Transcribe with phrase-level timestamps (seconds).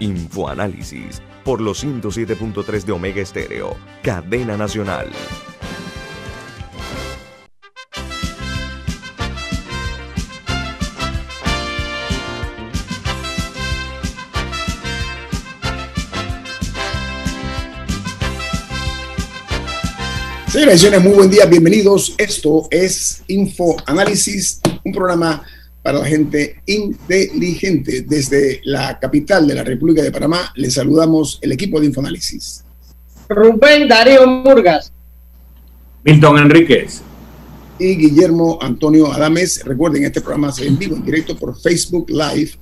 [0.00, 5.08] Infoanálisis por los 107.3 de Omega Estéreo, cadena nacional.
[20.48, 22.14] Señoras y señores, muy buen día, bienvenidos.
[22.18, 25.44] Esto es Infoanálisis, un programa
[25.82, 28.02] para la gente inteligente.
[28.02, 32.64] Desde la capital de la República de Panamá, les saludamos el equipo de Infoanálisis.
[33.28, 34.92] Rubén Darío Murgas.
[36.04, 37.02] Milton Enríquez.
[37.78, 39.64] Y Guillermo Antonio Adames.
[39.64, 42.52] Recuerden, este programa se en vivo, en directo por Facebook Live,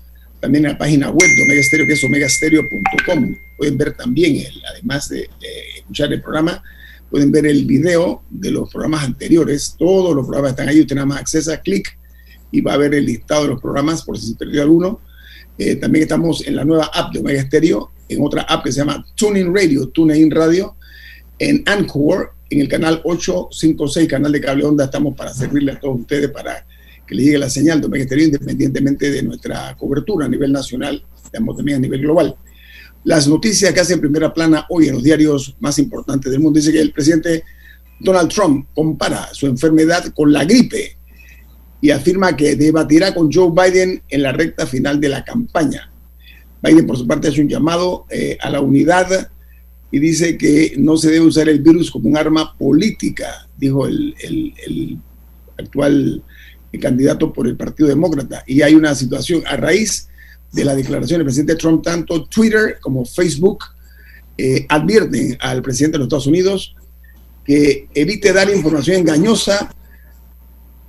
[0.40, 3.34] también en la página web de Omega Stereo, que es omegastereo.com.
[3.56, 6.62] Pueden ver también, el, además de, de escuchar el programa,
[7.10, 9.74] pueden ver el video de los programas anteriores.
[9.78, 11.95] Todos los programas están ahí, usted nada más accesa, clic
[12.56, 15.00] y va a ver el listado de los programas por si se perdió alguno.
[15.58, 18.78] Eh, también estamos en la nueva app de Omega Stereo, en otra app que se
[18.78, 20.74] llama TuneIn Radio, TuneIn Radio,
[21.38, 26.00] en Anchor, en el canal 856, canal de cable onda, estamos para servirle a todos
[26.00, 26.66] ustedes para
[27.06, 31.04] que le llegue la señal de Omega Stereo independientemente de nuestra cobertura a nivel nacional,
[31.22, 32.36] estamos también a nivel global.
[33.04, 36.72] Las noticias que hacen primera plana hoy en los diarios más importantes del mundo dice
[36.72, 37.44] que el presidente
[38.00, 40.96] Donald Trump compara su enfermedad con la gripe
[41.80, 45.90] y afirma que debatirá con Joe Biden en la recta final de la campaña.
[46.62, 49.30] Biden, por su parte, hace un llamado eh, a la unidad
[49.90, 54.14] y dice que no se debe usar el virus como un arma política, dijo el,
[54.22, 54.98] el, el
[55.58, 56.22] actual
[56.78, 58.44] candidato por el Partido Demócrata.
[58.46, 60.08] Y hay una situación a raíz
[60.52, 63.64] de la declaración del presidente Trump, tanto Twitter como Facebook
[64.38, 66.74] eh, advierten al presidente de los Estados Unidos
[67.44, 69.74] que evite dar información engañosa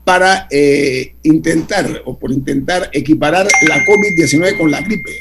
[0.07, 5.12] para eh, intentar o por intentar equiparar la COVID-19 con la gripe.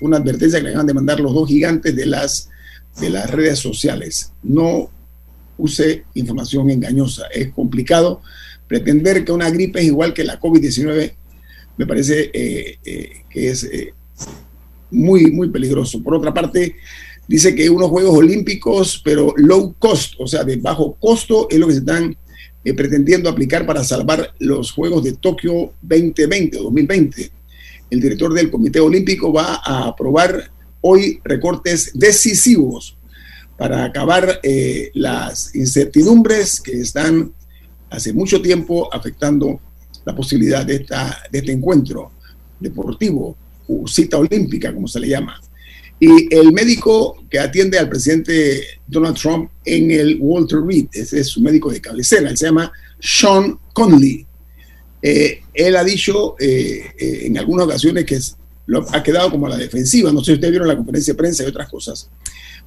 [0.00, 2.50] Una advertencia que le acaban de mandar los dos gigantes de las,
[3.00, 4.32] de las redes sociales.
[4.42, 4.90] No
[5.56, 7.26] use información engañosa.
[7.32, 8.22] Es complicado
[8.66, 11.14] pretender que una gripe es igual que la COVID-19.
[11.76, 13.70] Me parece eh, eh, que es
[14.90, 16.02] muy, muy peligroso.
[16.02, 16.74] Por otra parte,
[17.28, 21.68] dice que unos Juegos Olímpicos, pero low cost, o sea, de bajo costo, es lo
[21.68, 22.16] que se están
[22.64, 27.30] eh, pretendiendo aplicar para salvar los Juegos de Tokio 2020 o 2020.
[27.90, 32.96] El director del Comité Olímpico va a aprobar hoy recortes decisivos
[33.56, 37.32] para acabar eh, las incertidumbres que están
[37.90, 39.60] hace mucho tiempo afectando
[40.04, 42.12] la posibilidad de, esta, de este encuentro
[42.58, 43.36] deportivo,
[43.68, 45.40] o cita olímpica, como se le llama.
[46.00, 51.28] Y el médico que atiende al presidente Donald Trump en el Walter Reed, ese es
[51.28, 54.26] su médico de cabecera, él se llama Sean Conley.
[55.00, 59.46] Eh, él ha dicho eh, eh, en algunas ocasiones que es, lo, ha quedado como
[59.46, 60.10] a la defensiva.
[60.10, 62.10] No sé si ustedes vieron la conferencia de prensa y otras cosas.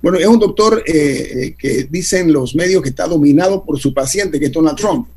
[0.02, 4.46] Bueno, es un doctor que dicen los medios que está dominado por su paciente, que
[4.46, 5.08] es Donald Trump.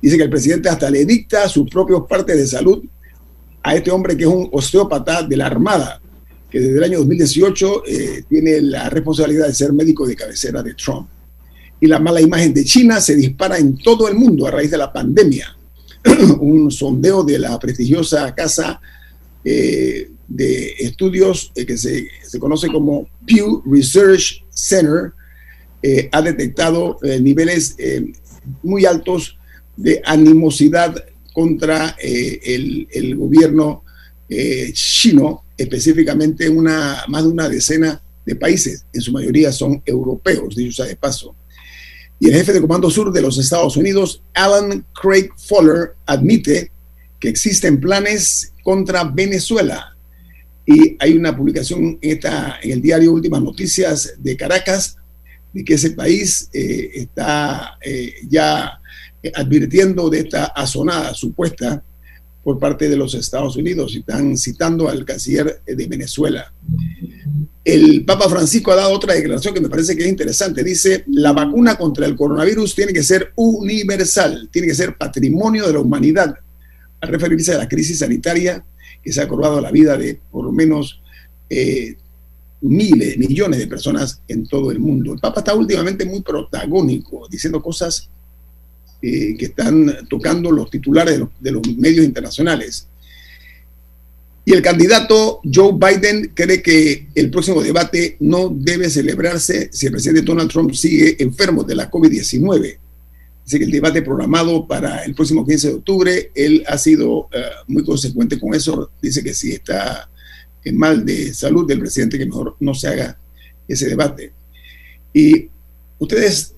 [0.00, 2.82] Dice que el presidente hasta le dicta sus propios partes de salud
[3.62, 6.00] a este hombre que es un osteópata de la Armada
[6.54, 10.74] que desde el año 2018 eh, tiene la responsabilidad de ser médico de cabecera de
[10.74, 11.08] Trump.
[11.80, 14.78] Y la mala imagen de China se dispara en todo el mundo a raíz de
[14.78, 15.56] la pandemia.
[16.38, 18.80] Un sondeo de la prestigiosa casa
[19.44, 25.12] eh, de estudios eh, que se, se, conoce como Pew Research Center
[25.82, 27.76] eh, ha detectado eh, niveles
[28.62, 29.38] muy altos
[29.76, 33.82] de animosidad contra el, el, gobierno
[34.72, 40.72] chino específicamente una, más de una decena de países, en su mayoría son europeos, dicho
[40.72, 41.34] sea de paso.
[42.18, 46.70] Y el jefe de Comando Sur de los Estados Unidos, Alan Craig Fowler, admite
[47.20, 49.96] que existen planes contra Venezuela.
[50.66, 54.96] Y hay una publicación en, esta, en el diario Últimas Noticias de Caracas
[55.52, 58.80] de que ese país eh, está eh, ya
[59.34, 61.82] advirtiendo de esta azonada supuesta
[62.44, 66.52] por parte de los Estados Unidos y están citando al canciller de Venezuela.
[67.64, 70.62] El Papa Francisco ha dado otra declaración que me parece que es interesante.
[70.62, 75.72] Dice, la vacuna contra el coronavirus tiene que ser universal, tiene que ser patrimonio de
[75.72, 76.34] la humanidad,
[77.00, 78.62] al referirse a la crisis sanitaria
[79.02, 81.00] que se ha acordado la vida de por lo menos
[81.48, 81.96] eh,
[82.60, 85.14] miles, millones de personas en todo el mundo.
[85.14, 88.10] El Papa está últimamente muy protagónico, diciendo cosas
[89.06, 92.88] eh, que están tocando los titulares de los, medios internacionales.
[94.46, 99.92] Y el candidato Joe Biden cree que el próximo debate no debe celebrarse si el
[99.92, 102.78] presidente Donald Trump sigue enfermo de la COVID-19.
[103.44, 107.42] Dice que el debate programado para el próximo 15 de octubre, él ha sido eh,
[107.66, 108.90] muy consecuente con eso.
[109.02, 110.08] Dice que si está
[110.64, 113.18] en mal de salud del presidente, que mejor no se haga
[113.68, 114.32] ese debate.
[115.12, 115.50] Y
[115.98, 116.53] ustedes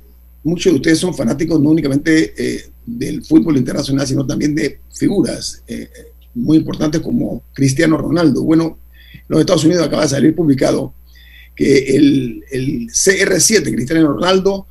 [0.46, 5.62] muchos de ustedes son fanáticos no únicamente eh, del fútbol internacional, sino también de figuras
[5.66, 5.88] eh,
[6.34, 8.44] muy importantes como Cristiano Ronaldo.
[8.44, 8.78] Bueno,
[9.12, 10.94] en los Estados Unidos acaba de salir publicado
[11.54, 12.44] que el,
[12.88, 14.68] CR7, Cristiano Ronaldo,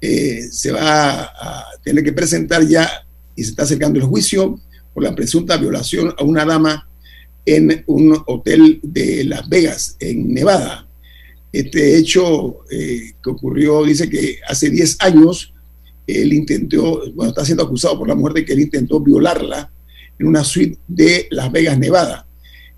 [0.00, 2.90] eh, se va a tener que presentar ya
[3.36, 4.58] y se está acercando el juicio
[4.92, 6.88] por la presunta violación a una dama
[7.46, 10.88] en un hotel de Las Vegas, en Nevada.
[11.52, 15.52] Este hecho eh, que ocurrió, dice que hace 10 años,
[16.06, 19.70] él intentó, bueno, está siendo acusado por la muerte de que él intentó violarla
[20.18, 22.26] en una suite de Las Vegas, Nevada.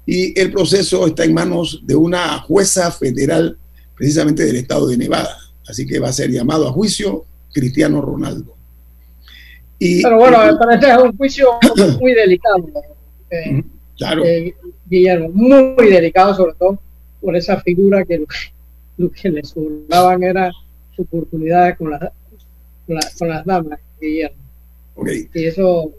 [0.06, 3.56] Y el proceso está en manos de una jueza federal,
[3.96, 5.38] precisamente del estado de Nevada.
[5.66, 8.54] Así que va a ser llamado a juicio Cristiano Ronaldo.
[9.78, 11.48] Y, Pero bueno, este es un juicio
[12.00, 12.66] muy delicado.
[13.30, 13.62] Eh,
[13.96, 14.24] claro.
[14.24, 14.54] Eh,
[14.86, 16.78] Guillermo, muy delicado, sobre todo
[17.20, 18.24] por esa figura que
[18.96, 20.52] lo que les sobraban era
[20.96, 22.12] oportunidades con, las
[23.18, 24.36] con, las damas, Guillermo.
[25.34, 25.92] Y eso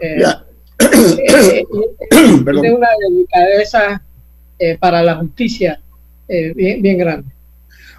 [0.00, 1.64] eh, eh, eh,
[2.10, 4.02] tiene una delicadeza
[4.80, 5.80] para la justicia
[6.28, 7.30] bien, bien grande.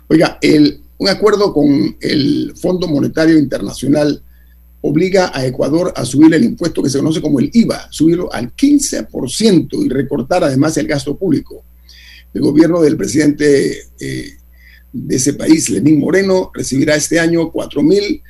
[0.08, 4.22] Oiga, el, un acuerdo con el Fondo Monetario Internacional
[4.82, 8.56] obliga a Ecuador a subir el impuesto que se conoce como el IVA, subirlo al
[8.56, 11.64] 15% y recortar además el gasto público.
[12.36, 14.38] El gobierno del presidente eh,
[14.92, 18.22] de ese país, Lenín Moreno, recibirá este año 4 mil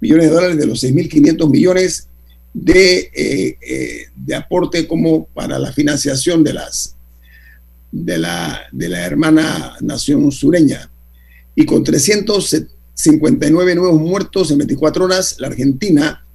[0.00, 2.08] millones de dólares de los 6.500 millones
[2.52, 6.54] de, eh, eh, de aporte como para la financiación de
[8.18, 10.90] la hermana nación sureña.
[11.54, 16.26] Y con 359 nuevos muertos en 24 horas, la Argentina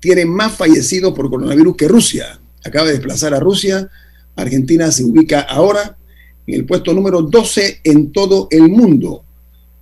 [0.00, 2.40] tiene más fallecidos por coronavirus que Rusia.
[2.64, 3.90] Acaba de desplazar a Rusia.
[4.36, 5.98] Argentina se ubica ahora
[6.46, 9.24] en el puesto número 12 en todo el mundo,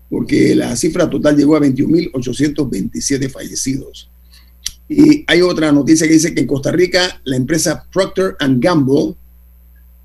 [0.08, 4.08] porque la cifra total llegó a 21.827 fallecidos.
[4.88, 9.14] Y hay otra noticia que dice que en Costa Rica la empresa Procter Gamble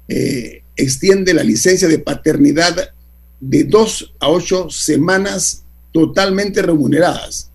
[0.07, 2.91] eh, extiende la licencia de paternidad
[3.39, 7.51] de dos a ocho semanas totalmente remuneradas.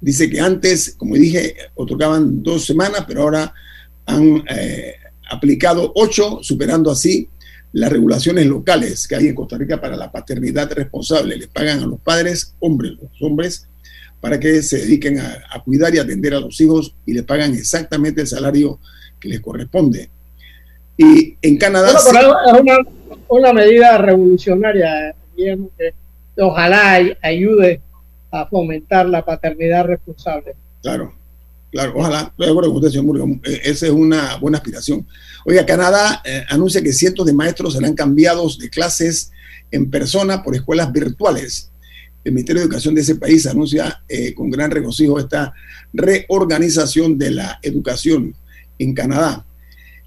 [0.00, 3.52] Dice que antes, como dije, otorgaban dos semanas, pero ahora
[4.06, 4.94] han eh,
[5.30, 7.28] aplicado ocho, superando así
[7.72, 11.36] las regulaciones locales que hay en Costa Rica para la paternidad responsable.
[11.36, 13.68] Le pagan a los padres, hombres, los hombres,
[14.20, 18.20] para que se dediquen a, cuidar y atender a los hijos y le pagan exactamente
[18.20, 18.78] el salario
[19.18, 20.10] que les corresponde.
[20.96, 21.92] Y en Canadá...
[21.92, 22.06] es
[22.60, 22.78] una,
[23.28, 25.58] una, medida revolucionaria, que
[26.36, 27.80] ojalá ayude
[28.30, 30.54] a fomentar la paternidad responsable.
[30.82, 31.14] Claro,
[31.72, 32.20] claro, ojalá.
[32.30, 33.24] Estoy de acuerdo con usted, señor Murga.
[33.44, 35.06] Eh, esa es una buena aspiración.
[35.44, 39.32] Oiga, Canadá eh, anuncia que cientos de maestros serán cambiados de clases
[39.70, 41.70] en persona por escuelas virtuales.
[42.22, 45.52] El Ministerio de Educación de ese país anuncia eh, con gran regocijo esta
[45.92, 48.36] reorganización de la educación
[48.78, 49.44] en Canadá.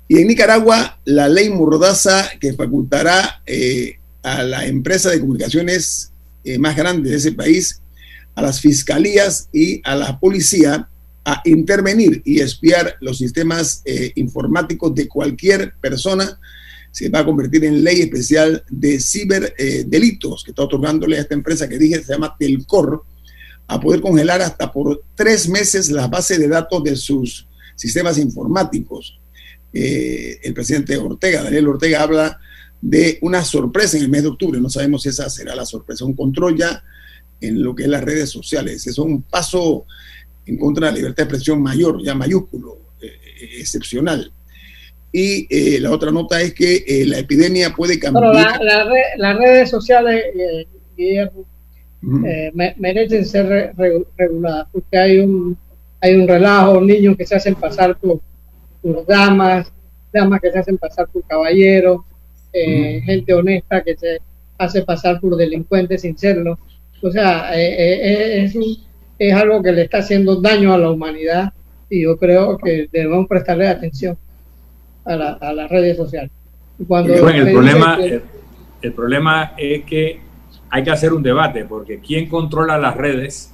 [0.08, 3.42] Y en Nicaragua, la ley Mordaza que facultará
[4.22, 6.12] a la empresa de comunicaciones
[6.60, 7.82] más grande de ese país,
[8.36, 10.88] a las fiscalías y a la policía
[11.26, 16.40] a intervenir y espiar los sistemas eh, informáticos de cualquier persona,
[16.92, 21.68] se va a convertir en ley especial de ciberdelitos que está otorgándole a esta empresa
[21.68, 23.04] que dije, se llama Telcor,
[23.68, 29.20] a poder congelar hasta por tres meses las bases de datos de sus sistemas informáticos.
[29.74, 32.40] Eh, el presidente Ortega, Daniel Ortega, habla
[32.80, 34.62] de una sorpresa en el mes de octubre.
[34.62, 36.84] No sabemos si esa será la sorpresa, un control ya
[37.42, 38.86] en lo que es las redes sociales.
[38.88, 39.86] Es un paso
[40.46, 44.32] en contra de la libertad de expresión mayor, ya mayúsculo, eh, eh, excepcional.
[45.12, 48.60] Y eh, la otra nota es que la epidemia puede cambiar.
[49.18, 50.26] las redes sociales,
[50.98, 51.46] Guillermo,
[52.78, 53.74] merecen ser
[54.18, 55.58] reguladas, porque hay un,
[56.02, 58.20] hay un relajo, niños que se hacen pasar por,
[58.82, 59.72] por damas,
[60.12, 62.02] damas que se hacen pasar por caballeros,
[62.52, 64.20] gente honesta que se
[64.58, 66.60] hace pasar por delincuentes sin serlo.
[67.02, 68.66] O sea, es un
[69.18, 71.54] es algo que le está haciendo daño a la humanidad
[71.90, 74.18] y yo creo que debemos prestarle atención
[75.06, 76.32] a, las redes sociales.
[76.88, 77.98] Cuando el problema,
[78.82, 80.20] El problema es que
[80.70, 83.54] hay que hacer un debate, porque quien controla las redes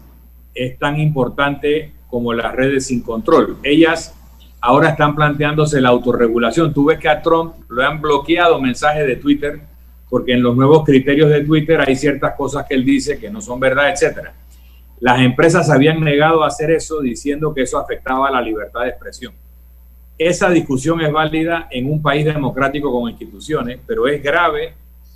[0.56, 3.58] es tan importante como las redes sin control.
[3.64, 4.16] Ellas
[4.60, 6.74] ahora están planteándose la autorregulación.
[6.74, 9.62] Tú ves que a Trump lo han bloqueado mensajes de Twitter
[10.10, 13.42] porque en los nuevos criterios de Twitter hay ciertas cosas que él dice que no
[13.42, 14.34] son verdad, etcétera.
[15.02, 18.90] Las empresas habían negado a hacer eso diciendo que eso afectaba a la libertad de
[18.90, 19.34] expresión.
[20.16, 24.76] Esa discusión es válida en un país democrático con instituciones, pero es grave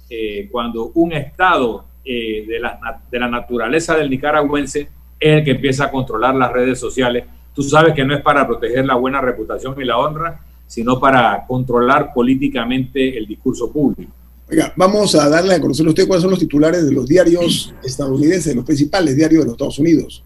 [0.09, 4.89] eh, cuando un Estado eh, de, la, de la naturaleza del nicaragüense
[5.19, 7.25] es el que empieza a controlar las redes sociales.
[7.53, 11.45] Tú sabes que no es para proteger la buena reputación y la honra, sino para
[11.45, 14.11] controlar políticamente el discurso público.
[14.47, 17.73] Oiga, vamos a darle a conocer a usted cuáles son los titulares de los diarios
[17.83, 20.23] estadounidenses, los principales diarios de los Estados Unidos.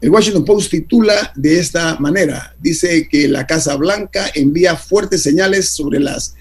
[0.00, 5.68] El Washington Post titula de esta manera, dice que la Casa Blanca envía fuertes señales
[5.72, 6.34] sobre las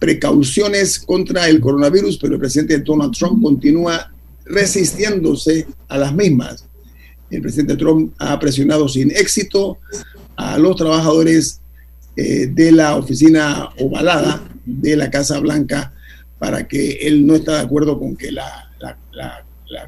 [0.00, 4.12] precauciones contra el coronavirus, pero el presidente Donald Trump continúa
[4.44, 6.64] resistiéndose a las mismas.
[7.30, 9.78] El presidente Trump ha presionado sin éxito
[10.34, 11.60] a los trabajadores
[12.16, 15.92] eh, de la oficina ovalada de la Casa Blanca
[16.38, 19.44] para que él no está de acuerdo con que la, la, la,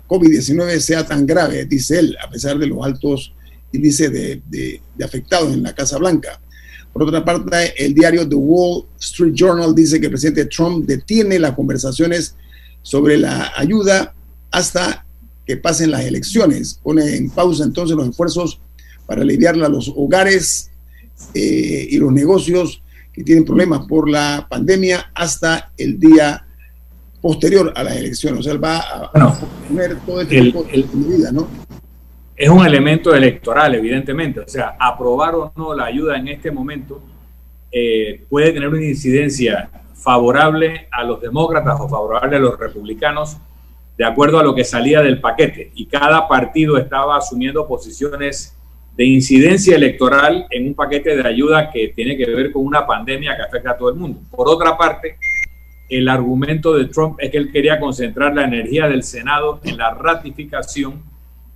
[0.07, 3.33] COVID-19 sea tan grave, dice él, a pesar de los altos
[3.73, 6.41] índices de, de, afectados en la Casa Blanca.
[6.93, 11.39] Por otra parte, el diario The Wall Street Journal dice que el presidente Trump detiene
[11.39, 12.35] las conversaciones
[12.83, 14.15] sobre la ayuda
[14.51, 15.07] hasta
[15.47, 16.81] que pasen las elecciones.
[16.83, 18.61] Pone en pausa entonces los esfuerzos
[19.07, 20.71] para aliviar a los hogares
[21.35, 22.83] eh, y los negocios
[23.19, 26.47] que tienen problemas por la pandemia hasta el día
[27.21, 28.41] posterior a las elecciones.
[28.41, 29.11] O sea, él va a,
[29.69, 31.49] poner todo este tipo de medidas, ¿no?
[32.37, 34.39] Es un elemento electoral, evidentemente.
[34.39, 37.03] O sea, aprobar o no la ayuda en este momento
[37.73, 43.37] eh, puede tener una incidencia favorable a los demócratas o favorable a los republicanos
[43.97, 45.73] de acuerdo a lo que salía del paquete.
[45.75, 48.57] Y cada partido estaba asumiendo posiciones
[48.99, 53.37] de incidencia electoral en un paquete de ayuda que tiene que ver con una pandemia
[53.37, 54.19] que afecta a todo el mundo.
[54.29, 55.19] Por otra parte,
[55.89, 59.95] el argumento de Trump es que él quería concentrar la energía del Senado en la
[59.95, 61.05] ratificación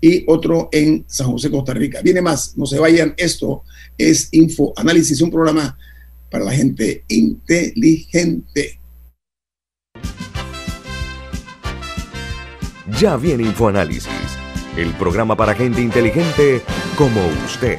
[0.00, 2.00] y otro en San José, Costa Rica.
[2.02, 3.62] Viene más, no se vayan, esto
[3.96, 5.78] es Info Análisis, un programa
[6.28, 8.80] para la gente inteligente.
[12.98, 14.08] Ya viene InfoAnálisis,
[14.76, 16.62] el programa para gente inteligente
[16.96, 17.78] como usted.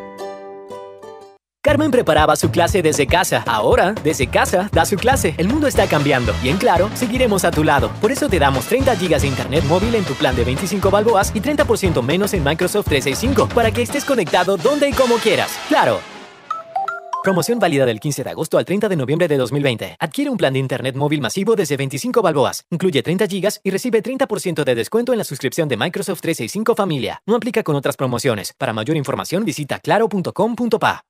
[1.63, 3.43] Carmen preparaba su clase desde casa.
[3.45, 5.35] Ahora, desde casa, da su clase.
[5.37, 7.91] El mundo está cambiando y en Claro, seguiremos a tu lado.
[8.01, 11.31] Por eso te damos 30 GB de internet móvil en tu plan de 25 balboas
[11.35, 15.51] y 30% menos en Microsoft 365 para que estés conectado donde y como quieras.
[15.67, 15.99] ¡Claro!
[17.23, 19.97] Promoción válida del 15 de agosto al 30 de noviembre de 2020.
[19.99, 22.65] Adquiere un plan de internet móvil masivo desde 25 balboas.
[22.71, 27.21] Incluye 30 GB y recibe 30% de descuento en la suscripción de Microsoft 365 Familia.
[27.27, 28.53] No aplica con otras promociones.
[28.53, 31.05] Para mayor información visita claro.com.pa.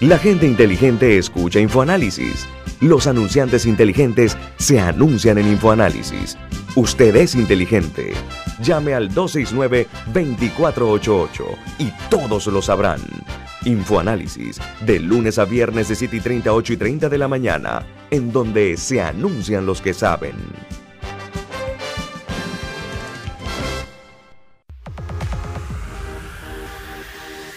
[0.00, 2.46] La gente inteligente escucha InfoAnálisis.
[2.80, 6.38] Los anunciantes inteligentes se anuncian en InfoAnálisis.
[6.76, 8.12] Usted es inteligente.
[8.60, 11.44] Llame al 269-2488
[11.78, 13.00] y todos lo sabrán.
[13.64, 17.84] Infoanálisis, de lunes a viernes de 7 y 30, 8 y 30 de la mañana,
[18.10, 20.36] en donde se anuncian los que saben.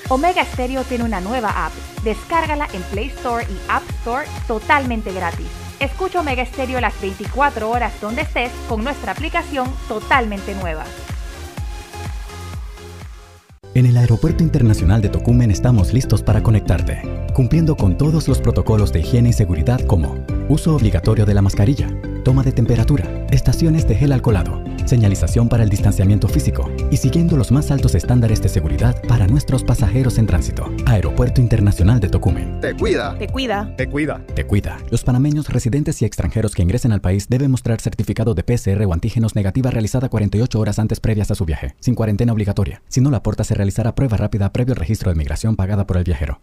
[0.09, 1.71] Omega Stereo tiene una nueva app.
[2.03, 5.68] Descárgala en Play Store y App Store totalmente gratis.
[5.79, 10.83] Escucha Omega Stereo las 24 horas donde estés con nuestra aplicación totalmente nueva.
[13.73, 17.01] En el Aeropuerto Internacional de Tocumen estamos listos para conectarte,
[17.33, 21.87] cumpliendo con todos los protocolos de higiene y seguridad como uso obligatorio de la mascarilla,
[22.25, 27.51] toma de temperatura, estaciones de gel alcoholado señalización para el distanciamiento físico y siguiendo los
[27.51, 30.71] más altos estándares de seguridad para nuestros pasajeros en tránsito.
[30.85, 32.59] Aeropuerto Internacional de Tocumen.
[32.61, 33.17] Te cuida.
[33.17, 33.75] Te cuida.
[33.75, 34.25] Te cuida.
[34.35, 34.77] Te cuida.
[34.91, 38.93] Los panameños residentes y extranjeros que ingresen al país deben mostrar certificado de PCR o
[38.93, 42.81] antígenos negativa realizada 48 horas antes previas a su viaje, sin cuarentena obligatoria.
[42.87, 46.03] Si no la aporta, se realizará prueba rápida previo registro de migración pagada por el
[46.03, 46.41] viajero.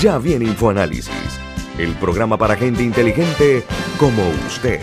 [0.00, 1.41] Ya viene InfoAnálisis
[1.78, 3.64] el programa para gente inteligente
[3.98, 4.80] como usted.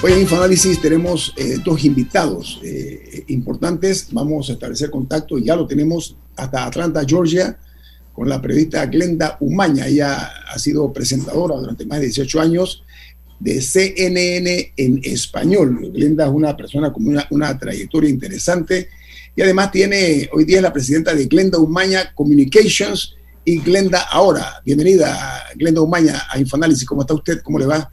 [0.00, 4.08] Hoy en Infoanálisis tenemos eh, dos invitados eh, importantes.
[4.12, 7.58] Vamos a establecer contacto, y ya lo tenemos hasta Atlanta, Georgia,
[8.12, 9.86] con la periodista Glenda Umaña.
[9.86, 12.84] Ella ha sido presentadora durante más de 18 años
[13.38, 15.90] de CNN en español.
[15.92, 18.88] Glenda es una persona con una, trayectoria interesante
[19.36, 24.60] y además tiene, hoy día es la presidenta de Glenda Umaña Communications y Glenda Ahora.
[24.64, 26.86] Bienvenida, Glenda Umaña, a Infoanálisis.
[26.86, 27.40] ¿Cómo está usted?
[27.42, 27.90] ¿Cómo le va?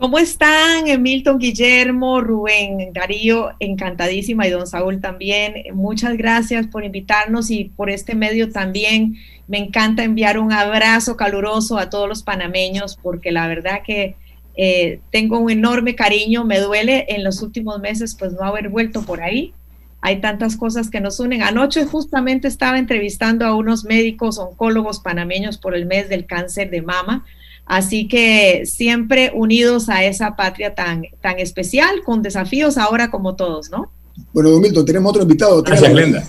[0.00, 3.50] ¿Cómo están, Milton, Guillermo, Rubén, Darío?
[3.60, 5.62] Encantadísima y don Saúl también.
[5.74, 9.16] Muchas gracias por invitarnos y por este medio también.
[9.46, 14.16] Me encanta enviar un abrazo caluroso a todos los panameños porque la verdad que
[14.56, 19.02] eh, tengo un enorme cariño, me duele en los últimos meses pues no haber vuelto
[19.02, 19.54] por ahí.
[20.02, 21.42] Hay tantas cosas que nos unen.
[21.42, 26.82] Anoche justamente estaba entrevistando a unos médicos oncólogos panameños por el mes del cáncer de
[26.82, 27.24] mama.
[27.66, 33.70] Así que siempre unidos a esa patria tan, tan especial, con desafíos ahora como todos,
[33.70, 33.92] ¿no?
[34.32, 35.62] Bueno, don Milton, tenemos otro invitado.
[35.62, 36.24] Gracias, Glenda.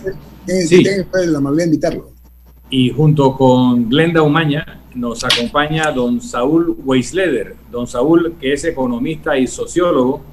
[0.67, 0.83] Sí.
[0.83, 2.11] la amabilidad de invitarlo.
[2.69, 7.55] Y junto con Glenda Umaña, nos acompaña don Saúl Weisleder.
[7.69, 10.23] Don Saúl, que es economista y sociólogo,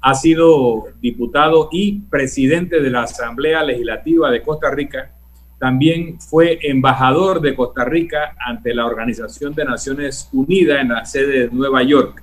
[0.00, 5.14] ha sido diputado y presidente de la Asamblea Legislativa de Costa Rica.
[5.58, 11.40] También fue embajador de Costa Rica ante la Organización de Naciones Unidas en la sede
[11.40, 12.22] de Nueva York.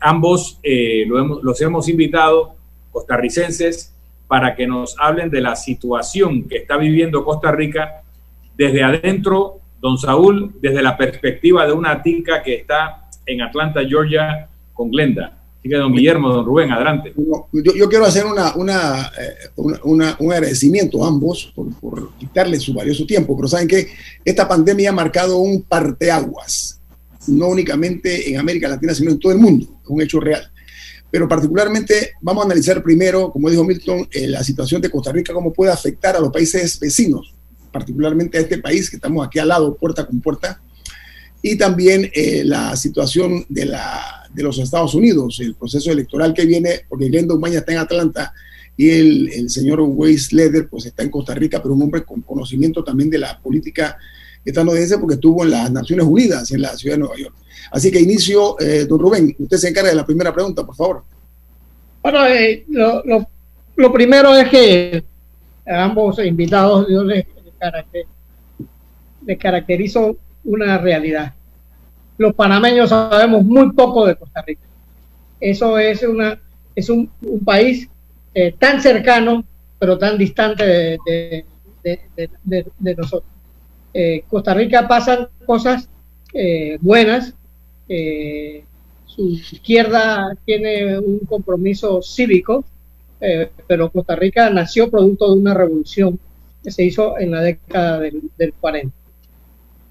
[0.00, 2.56] Ambos eh, los hemos invitado,
[2.90, 3.94] costarricenses,
[4.26, 8.02] para que nos hablen de la situación que está viviendo Costa Rica
[8.56, 14.48] desde adentro Don Saúl, desde la perspectiva de una tica que está en Atlanta, Georgia,
[14.72, 15.38] con Glenda.
[15.60, 17.14] Así que, don Guillermo, don Rubén, adelante.
[17.52, 18.48] Yo, quiero hacer una,
[19.16, 19.48] eh,
[19.84, 23.86] una, un agradecimiento a ambos por, por quitarle su valioso tiempo, pero saben que
[24.24, 26.80] esta pandemia ha marcado un parteaguas,
[27.28, 30.50] no únicamente en América Latina, sino en todo el mundo, es un hecho real.
[31.12, 35.32] Pero particularmente vamos a analizar primero, como dijo Milton, eh, la situación de Costa Rica,
[35.32, 37.35] cómo puede afectar a los países vecinos
[37.76, 40.62] particularmente a este país que estamos aquí al lado, puerta con puerta,
[41.42, 46.46] y también eh, la situación de, la, de los Estados Unidos, el proceso electoral que
[46.46, 48.32] viene, porque Glenda Umaña está en Atlanta
[48.78, 52.22] y el, el señor Weiss Leder pues está en Costa Rica, pero un hombre con
[52.22, 53.98] conocimiento también de la política
[54.42, 57.34] estadounidense porque estuvo en las Naciones Unidas, en la ciudad de Nueva York.
[57.72, 61.04] Así que inicio, eh, don Rubén, usted se encarga de la primera pregunta, por favor.
[62.02, 63.02] Bueno, eh, lo,
[63.76, 65.04] lo, primero es que
[65.66, 67.26] ambos invitados yo les,
[69.26, 71.34] les caracterizo una realidad.
[72.18, 74.62] Los panameños sabemos muy poco de Costa Rica.
[75.40, 76.40] Eso es, una,
[76.74, 77.10] es un,
[77.44, 77.88] país
[78.32, 79.44] eh, tan cercano,
[79.78, 80.64] pero tan distante
[81.04, 81.44] de,
[81.82, 83.30] de, nosotros.
[83.92, 85.88] Eh, Costa Rica pasan cosas
[86.32, 87.34] eh, buenas.
[89.06, 92.64] su izquierda tiene un compromiso cívico,
[93.66, 96.18] pero Costa Rica nació producto de una revolución
[96.66, 98.92] que se hizo en la década del, del 40.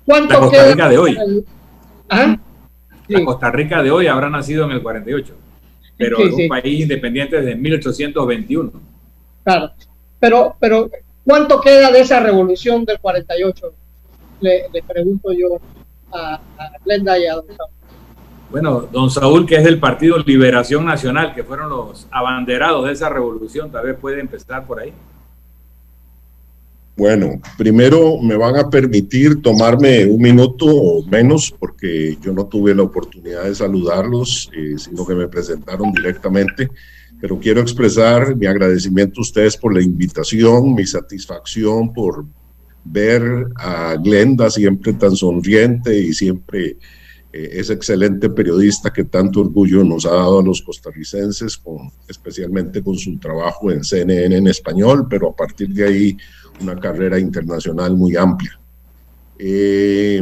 [0.05, 1.17] ¿Cuánto la Costa Rica de hoy.
[2.09, 2.37] ¿Ah?
[3.07, 5.33] La Costa Rica de hoy habrá nacido en el 48,
[5.97, 8.73] pero es un país independiente desde 1821.
[9.45, 9.71] Claro,
[10.19, 10.89] pero, pero
[11.23, 13.73] ¿cuánto queda de esa revolución del 48?
[14.41, 15.57] Le, le pregunto yo
[16.11, 17.69] a, a Glenda y a don Saúl.
[18.51, 23.07] Bueno, don Saúl, que es del Partido Liberación Nacional, que fueron los abanderados de esa
[23.07, 24.91] revolución, tal vez puede empezar por ahí.
[26.97, 32.73] Bueno, primero me van a permitir tomarme un minuto o menos porque yo no tuve
[32.73, 36.69] la oportunidad de saludarlos, eh, sino que me presentaron directamente.
[37.19, 42.25] Pero quiero expresar mi agradecimiento a ustedes por la invitación, mi satisfacción por
[42.85, 46.77] ver a Glenda siempre tan sonriente y siempre
[47.33, 52.81] eh, es excelente periodista que tanto orgullo nos ha dado a los costarricenses, con, especialmente
[52.81, 56.17] con su trabajo en CNN en español, pero a partir de ahí
[56.61, 58.59] una carrera internacional muy amplia.
[59.37, 60.21] Eh,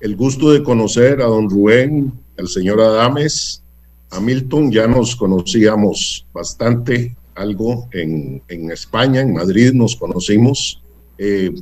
[0.00, 3.62] el gusto de conocer a don Rubén, al señor Adames,
[4.10, 10.82] a Milton, ya nos conocíamos bastante, algo en, España, en Madrid nos conocimos,
[11.18, 11.54] eh,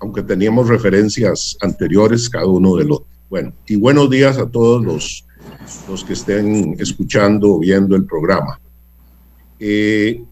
[0.00, 3.02] aunque teníamos referencias anteriores cada uno de los.
[3.28, 5.24] Bueno, y buenos días a todos los,
[5.88, 8.60] los que estén escuchando o viendo el programa.
[9.58, 10.22] Eh,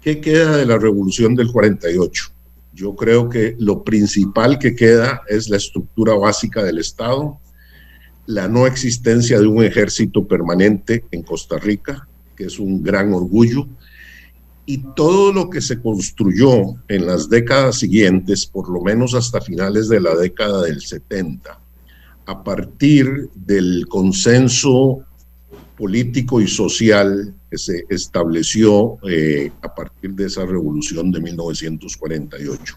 [0.00, 2.30] ¿Qué queda de la revolución del 48?
[2.72, 7.38] Yo creo que lo principal que queda es la estructura básica del Estado,
[8.26, 12.06] la no existencia de un ejército permanente en Costa Rica,
[12.36, 13.66] que es un gran orgullo,
[14.66, 19.88] y todo lo que se construyó en las décadas siguientes, por lo menos hasta finales
[19.88, 21.58] de la década del 70,
[22.26, 25.00] a partir del consenso
[25.76, 32.76] político y social que se estableció eh, a partir de esa revolución de 1948.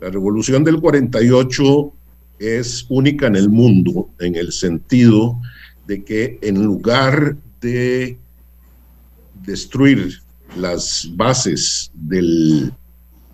[0.00, 1.92] La revolución del 48
[2.38, 5.40] es única en el mundo en el sentido
[5.86, 8.18] de que en lugar de
[9.44, 10.20] destruir
[10.56, 12.72] las bases del,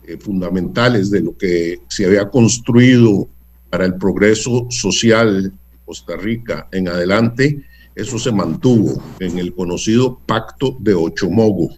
[0.04, 3.28] eh, fundamentales de lo que se había construido
[3.70, 7.64] para el progreso social de Costa Rica en adelante,
[8.00, 11.70] eso se mantuvo en el conocido Pacto de Ochomogo,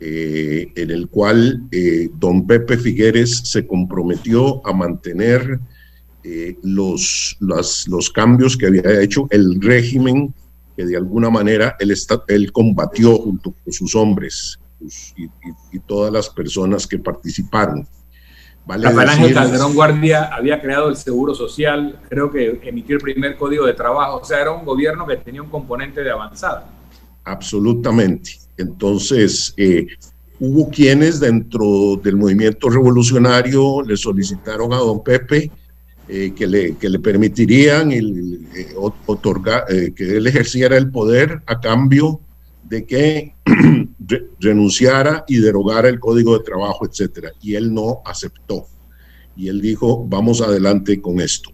[0.00, 5.60] eh, en el cual eh, don Pepe Figueres se comprometió a mantener
[6.24, 10.34] eh, los, los cambios que había hecho el régimen
[10.76, 11.94] que de alguna manera él,
[12.28, 14.58] él combatió junto con sus hombres
[15.16, 17.86] y todas las personas que participaron.
[18.66, 18.88] Vale
[19.34, 24.20] Calderón Guardia había creado el Seguro Social, creo que emitió el primer código de trabajo,
[24.22, 26.66] o sea, era un gobierno que tenía un componente de avanzada.
[27.24, 28.38] Absolutamente.
[28.56, 29.86] Entonces, eh,
[30.40, 35.50] hubo quienes dentro del movimiento revolucionario le solicitaron a don Pepe
[36.08, 38.74] eh, que, le, que le permitirían el, eh,
[39.06, 42.20] otorgar, que él ejerciera el poder a cambio
[42.68, 43.34] de que
[44.40, 47.30] renunciara y derogara el código de trabajo, etcétera.
[47.40, 48.66] Y él no aceptó.
[49.36, 51.50] Y él dijo, vamos adelante con esto.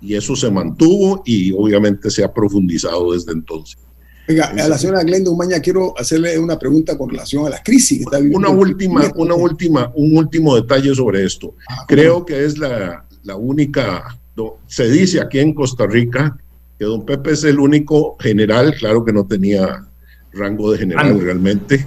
[0.00, 3.78] Y eso se mantuvo y obviamente se ha profundizado desde entonces.
[4.26, 7.98] Venga, a la señora Glenda Umaña quiero hacerle una pregunta con relación a la crisis
[7.98, 8.38] que está viviendo.
[8.38, 11.54] Una última, una última, un último detalle sobre esto.
[11.68, 14.18] Ah, Creo que es la, la única,
[14.66, 16.36] se dice aquí en Costa Rica
[16.78, 19.86] que don Pepe es el único general, claro que no tenía
[20.32, 21.86] rango de general realmente,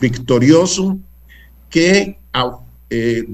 [0.00, 0.98] victorioso,
[1.70, 2.18] que
[2.90, 3.24] eh,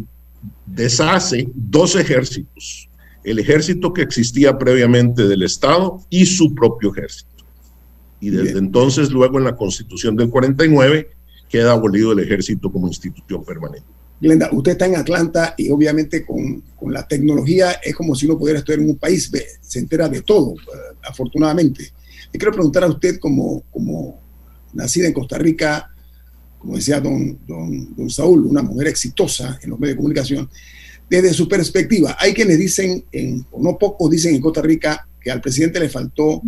[0.66, 2.88] deshace dos ejércitos,
[3.24, 7.30] el ejército que existía previamente del Estado y su propio ejército.
[8.20, 11.10] Y desde entonces, luego en la constitución del 49,
[11.48, 13.86] queda abolido el ejército como institución permanente.
[14.20, 18.38] Glenda, usted está en Atlanta y obviamente con, con, la tecnología es como si uno
[18.38, 21.92] pudiera estar en un país, se entera de todo, eh, afortunadamente.
[22.32, 24.21] Le quiero preguntar a usted como, como
[24.72, 25.90] nacida en Costa Rica,
[26.58, 30.50] como decía don, don, Saúl, una mujer exitosa en los medios de comunicación,
[31.08, 35.30] desde su perspectiva, hay quienes dicen, en, o no pocos dicen en Costa Rica, que
[35.30, 36.42] al presidente le faltó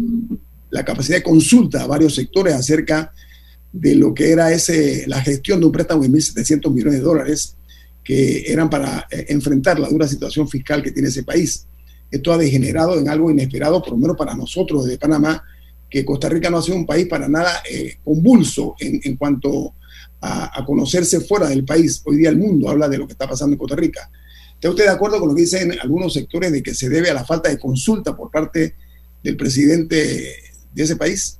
[0.70, 3.12] la capacidad de consulta a varios sectores acerca
[3.72, 7.56] de lo que era ese, la gestión de un préstamo de 1.700 millones de dólares
[8.04, 11.66] que eran para eh, enfrentar la dura situación fiscal que tiene ese país.
[12.10, 15.42] Esto ha degenerado en algo inesperado, por lo menos para nosotros desde Panamá,
[15.94, 19.74] que Costa Rica no ha sido un país para nada eh, convulso en, cuanto
[20.20, 22.02] a, a, conocerse fuera del país.
[22.04, 24.11] Hoy día el mundo habla de lo que está pasando en Costa Rica.
[24.54, 27.14] ¿Está usted de acuerdo con lo que dicen algunos sectores de que se debe a
[27.14, 28.74] la falta de consulta por parte
[29.22, 30.35] del presidente
[30.72, 31.38] de ese país?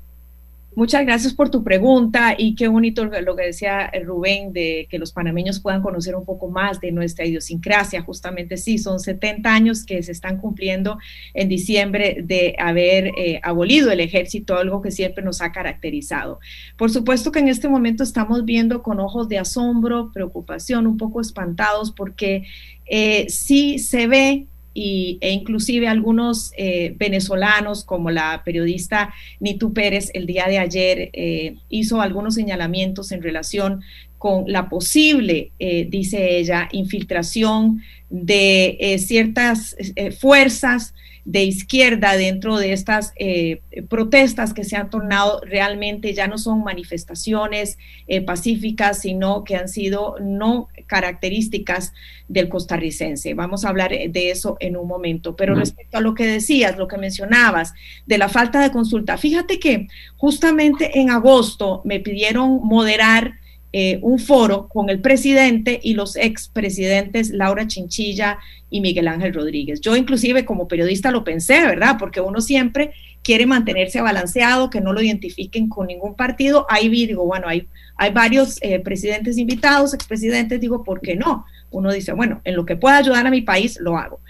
[0.77, 5.13] Muchas gracias por tu pregunta y qué bonito lo que decía Rubén de que los
[5.13, 8.03] panameños puedan conocer un poco más de nuestra idiosincrasia.
[8.03, 10.99] Justamente sí, son 70 años que se están cumpliendo
[11.33, 16.41] en diciembre de haber eh, abolido el ejército, algo que siempre nos ha caracterizado.
[16.77, 21.21] Por supuesto que en este momento estamos viendo con ojos de asombro, preocupación, un poco
[21.21, 22.45] espantados porque
[22.87, 30.11] eh, sí se ve y, e inclusive algunos eh, venezolanos como la periodista Nitu Pérez
[30.13, 33.83] el día de ayer eh, hizo algunos señalamientos en relación
[34.19, 39.77] con la posible, eh, dice ella, infiltración de ciertas
[40.19, 46.37] fuerzas de izquierda dentro de estas eh, protestas que se han tornado realmente ya no
[46.37, 51.95] son manifestaciones eh, pacíficas, sino que han sido no características
[52.29, 53.35] del costarricense.
[53.35, 55.35] Vamos a hablar de eso en un momento.
[55.37, 57.73] Pero respecto a lo que decías, lo que mencionabas,
[58.07, 63.41] de la falta de consulta, fíjate que justamente en agosto me pidieron moderar
[63.77, 68.39] eh, un foro con el presidente y los expresidentes Laura Chinchilla
[68.71, 69.81] y Miguel Ángel Rodríguez.
[69.81, 71.97] Yo inclusive como periodista lo pensé, ¿verdad?
[71.99, 72.93] Porque uno siempre
[73.25, 76.67] quiere mantenerse balanceado, que no lo identifiquen con ningún partido.
[76.69, 81.45] Ahí vi, digo, bueno, hay, hay varios eh, presidentes invitados, expresidentes, digo, ¿por qué no?
[81.73, 84.21] Uno dice, bueno, en lo que pueda ayudar a mi país, lo hago.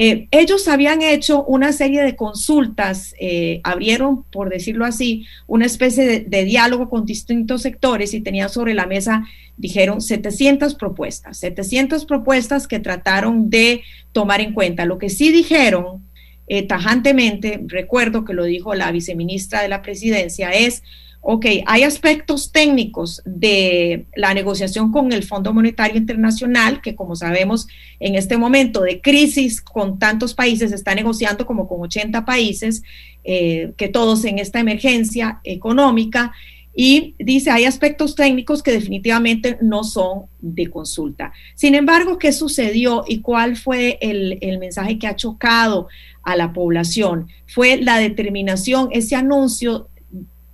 [0.00, 6.20] Eh, ellos habían hecho una serie de consultas, eh, abrieron, por decirlo así, una especie
[6.20, 9.24] de, diálogo con distintos sectores y tenían sobre la mesa,
[9.56, 13.82] dijeron, 700 propuestas, 700 propuestas que trataron de
[14.12, 14.84] tomar en cuenta.
[14.84, 16.04] Lo que sí dijeron
[16.46, 20.84] eh, tajantemente, recuerdo que lo dijo la viceministra de la presidencia, es
[21.30, 27.68] ok, hay aspectos técnicos de la negociación con el Fondo Monetario Internacional, que como sabemos
[28.00, 32.82] en este momento de crisis con tantos países, está negociando como con 80 países,
[33.24, 36.32] eh, que todos en esta emergencia económica,
[36.74, 41.34] y dice, hay aspectos técnicos que definitivamente no son de consulta.
[41.54, 45.88] Sin embargo, ¿qué sucedió y cuál fue el, el mensaje que ha chocado
[46.22, 47.28] a la población?
[47.46, 49.90] Fue la determinación, ese anuncio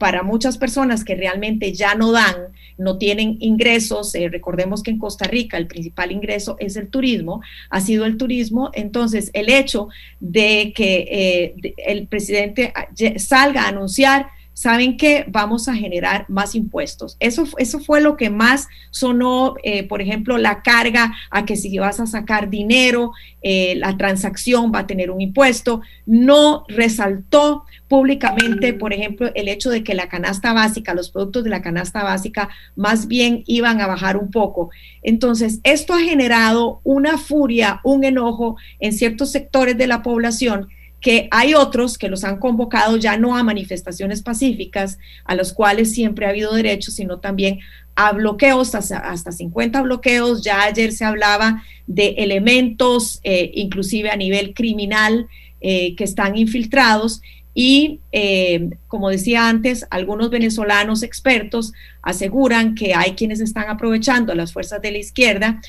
[0.04, 4.98] para muchas personas que realmente ya no dan, no tienen ingresos, eh, recordemos que en
[4.98, 7.40] Costa Rica el principal ingreso es el turismo,
[7.70, 9.88] ha sido el turismo, entonces el hecho
[10.20, 12.70] de que eh, el presidente
[13.16, 15.26] salga a anunciar ¿saben qué?
[15.28, 17.16] Vamos a generar más impuestos.
[17.20, 21.76] Eso, eso fue lo que más sonó, eh, por ejemplo, la carga a que si
[21.78, 23.12] vas a sacar dinero,
[23.42, 25.82] la transacción va a tener un impuesto.
[26.06, 31.50] No resaltó públicamente, por ejemplo, el hecho de que la canasta básica, los productos de
[31.50, 34.70] la canasta básica, más bien iban a bajar un poco.
[35.02, 40.68] Entonces, esto ha generado una furia, un enojo en ciertos sectores de la población
[41.04, 45.92] que hay otros que los han convocado ya no a manifestaciones pacíficas, a los cuales
[45.92, 47.58] siempre ha habido derecho, sino también
[47.94, 50.42] a bloqueos, hasta, hasta 50 bloqueos.
[50.42, 55.28] Ya ayer se hablaba de elementos, eh, inclusive a nivel criminal,
[55.60, 57.20] eh, que están infiltrados
[57.52, 64.36] y, eh, como decía antes, algunos venezolanos expertos aseguran que hay quienes están aprovechando a
[64.36, 65.60] las fuerzas de la izquierda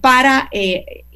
[0.00, 0.48] para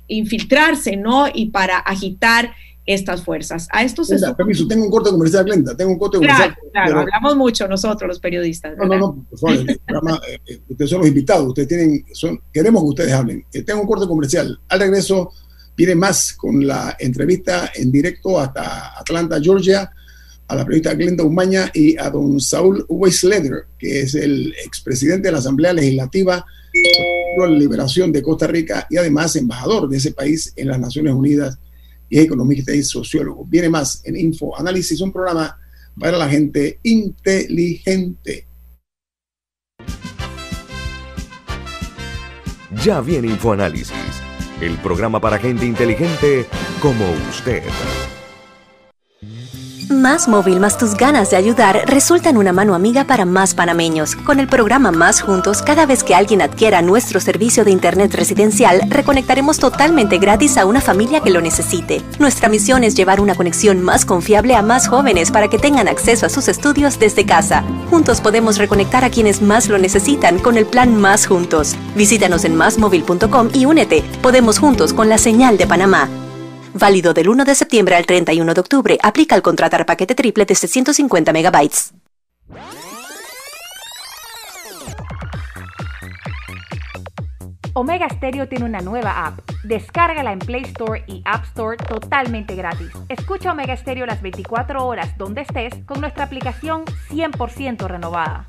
[0.09, 1.27] infiltrarse, ¿no?
[1.33, 2.53] Y para agitar
[2.85, 3.69] estas fuerzas.
[3.71, 6.57] A estos permiso, tengo un corte comercial, Glenda, tengo un corte comercial.
[6.73, 8.77] Claro, hablamos mucho nosotros los periodistas.
[8.77, 9.67] No, no, no, por favor,
[10.69, 13.45] ustedes son los invitados, ustedes tienen, son, queremos que ustedes hablen.
[13.65, 14.59] tengo un corte comercial.
[14.69, 15.33] Al regreso
[15.77, 19.91] viene más con la entrevista en directo hasta Atlanta, Georgia,
[20.49, 25.33] a la periodista Glenda Umaña y a don Saúl Weisleder, que es el expresidente de
[25.33, 26.45] la Asamblea Legislativa
[27.37, 31.15] por la liberación de Costa Rica y además embajador de ese país en las Naciones
[31.15, 31.59] Unidas
[32.13, 33.47] y es economista y sociólogo.
[33.47, 35.59] Viene más en Info Análisis, un programa
[35.99, 38.47] para la gente inteligente.
[42.85, 43.95] Ya viene Infoanálisis,
[44.61, 46.45] el programa para gente inteligente
[46.83, 47.63] como usted.
[50.03, 54.17] Más Móvil más tus ganas de ayudar resultan una mano amiga para más panameños.
[54.17, 58.83] Con el programa Más Juntos, cada vez que alguien adquiera nuestro servicio de Internet residencial,
[58.89, 62.03] reconectaremos totalmente gratis a una familia que lo necesite.
[62.19, 66.27] Nuestra misión es llevar una conexión más confiable a más jóvenes para que tengan acceso
[66.27, 67.63] a sus estudios desde casa.
[67.89, 71.77] Juntos podemos reconectar a quienes más lo necesitan con el plan Más Juntos.
[71.95, 74.03] Visítanos en másmóvil.com y únete.
[74.21, 76.09] Podemos juntos con la señal de Panamá.
[76.75, 78.99] Válido del 1 de septiembre al 31 de octubre.
[79.03, 81.93] Aplica al contratar paquete triple de 650 megabytes.
[87.75, 89.41] Omega Stereo tiene una nueva app.
[89.65, 92.91] Descárgala en Play Store y App Store totalmente gratis.
[93.09, 98.47] Escucha Omega Stereo las 24 horas donde estés con nuestra aplicación 100% renovada.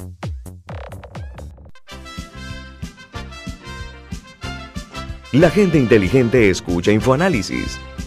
[5.32, 7.80] La gente inteligente escucha InfoAnálisis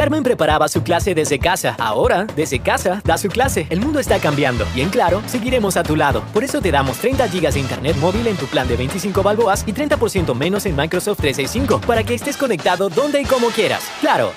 [0.00, 1.76] Carmen preparaba su clase desde casa.
[1.78, 3.66] Ahora, desde casa, da su clase.
[3.68, 4.66] El mundo está cambiando.
[4.74, 6.22] Y en Claro, seguiremos a tu lado.
[6.32, 9.62] Por eso te damos 30 GB de internet móvil en tu plan de 25 balboas
[9.68, 13.82] y 30% menos en Microsoft 365 para que estés conectado donde y como quieras.
[14.00, 14.32] ¡Claro!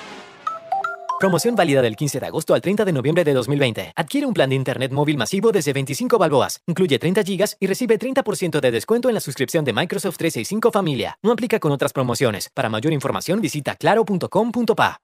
[1.18, 3.92] Promoción válida del 15 de agosto al 30 de noviembre de 2020.
[3.96, 6.60] Adquiere un plan de internet móvil masivo desde 25 balboas.
[6.66, 11.16] Incluye 30 GB y recibe 30% de descuento en la suscripción de Microsoft 365 Familia.
[11.22, 12.50] No aplica con otras promociones.
[12.52, 15.00] Para mayor información visita claro.com.pa.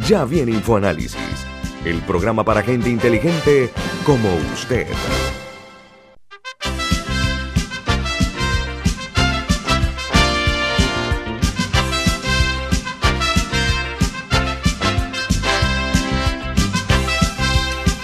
[0.00, 1.16] Ya viene InfoAnálisis,
[1.84, 3.70] el programa para gente inteligente
[4.04, 4.88] como usted.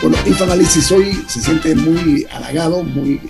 [0.01, 3.21] Bueno, InfoAnálisis hoy se siente muy halagado, muy eh,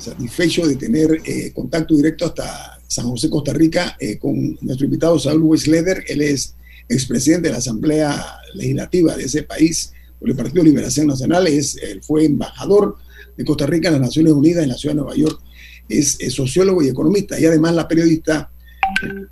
[0.00, 5.20] satisfecho de tener eh, contacto directo hasta San José, Costa Rica, eh, con nuestro invitado
[5.20, 6.02] Saúl Wesleder.
[6.08, 6.56] Él es
[6.88, 11.76] expresidente de la Asamblea Legislativa de ese país por el Partido de Liberación Nacional, es,
[12.02, 12.96] fue embajador
[13.36, 15.40] de Costa Rica en las Naciones Unidas en la ciudad de Nueva York,
[15.88, 18.50] es, sociólogo y economista, y además la periodista,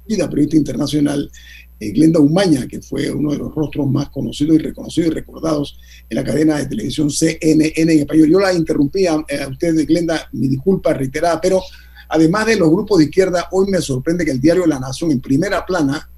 [0.09, 1.31] la periodista internacional,
[1.79, 5.79] eh, Glenda Umaña, que fue uno de los rostros más conocidos y reconocidos y recordados
[6.11, 8.29] en la cadena de televisión CNN en español.
[8.29, 11.63] Yo la interrumpía a, usted, Glenda, mi disculpa reiterada, pero
[12.09, 15.21] además de los grupos de izquierda, hoy me sorprende que el diario La Nación en
[15.21, 16.10] primera plana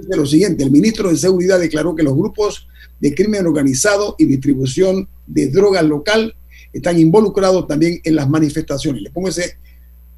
[0.00, 2.68] dice lo siguiente, el ministro de Seguridad declaró que los grupos
[3.00, 6.34] de crimen organizado y distribución de drogas local
[6.72, 9.02] están involucrados también en las manifestaciones.
[9.02, 9.58] Le pongo ese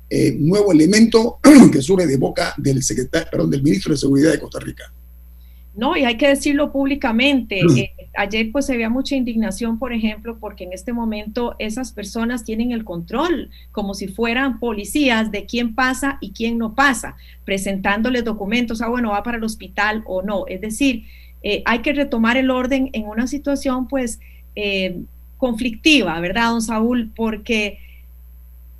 [0.08, 1.38] eh, nuevo elemento
[1.72, 4.92] que surge de boca del secretario, perdón, del ministro de Seguridad de Costa Rica.
[5.74, 7.60] No, y hay que decirlo públicamente.
[7.76, 12.44] Eh, ayer pues se veía mucha indignación, por ejemplo, porque en este momento esas personas
[12.44, 18.24] tienen el control, como si fueran policías de quién pasa y quién no pasa, presentándoles
[18.24, 20.46] documentos, ah, bueno, va para el hospital o no.
[20.46, 21.04] Es decir,
[21.42, 24.20] eh, hay que retomar el orden en una situación pues
[24.54, 25.00] eh,
[25.36, 27.12] conflictiva, ¿verdad, don Saúl?
[27.14, 27.78] Porque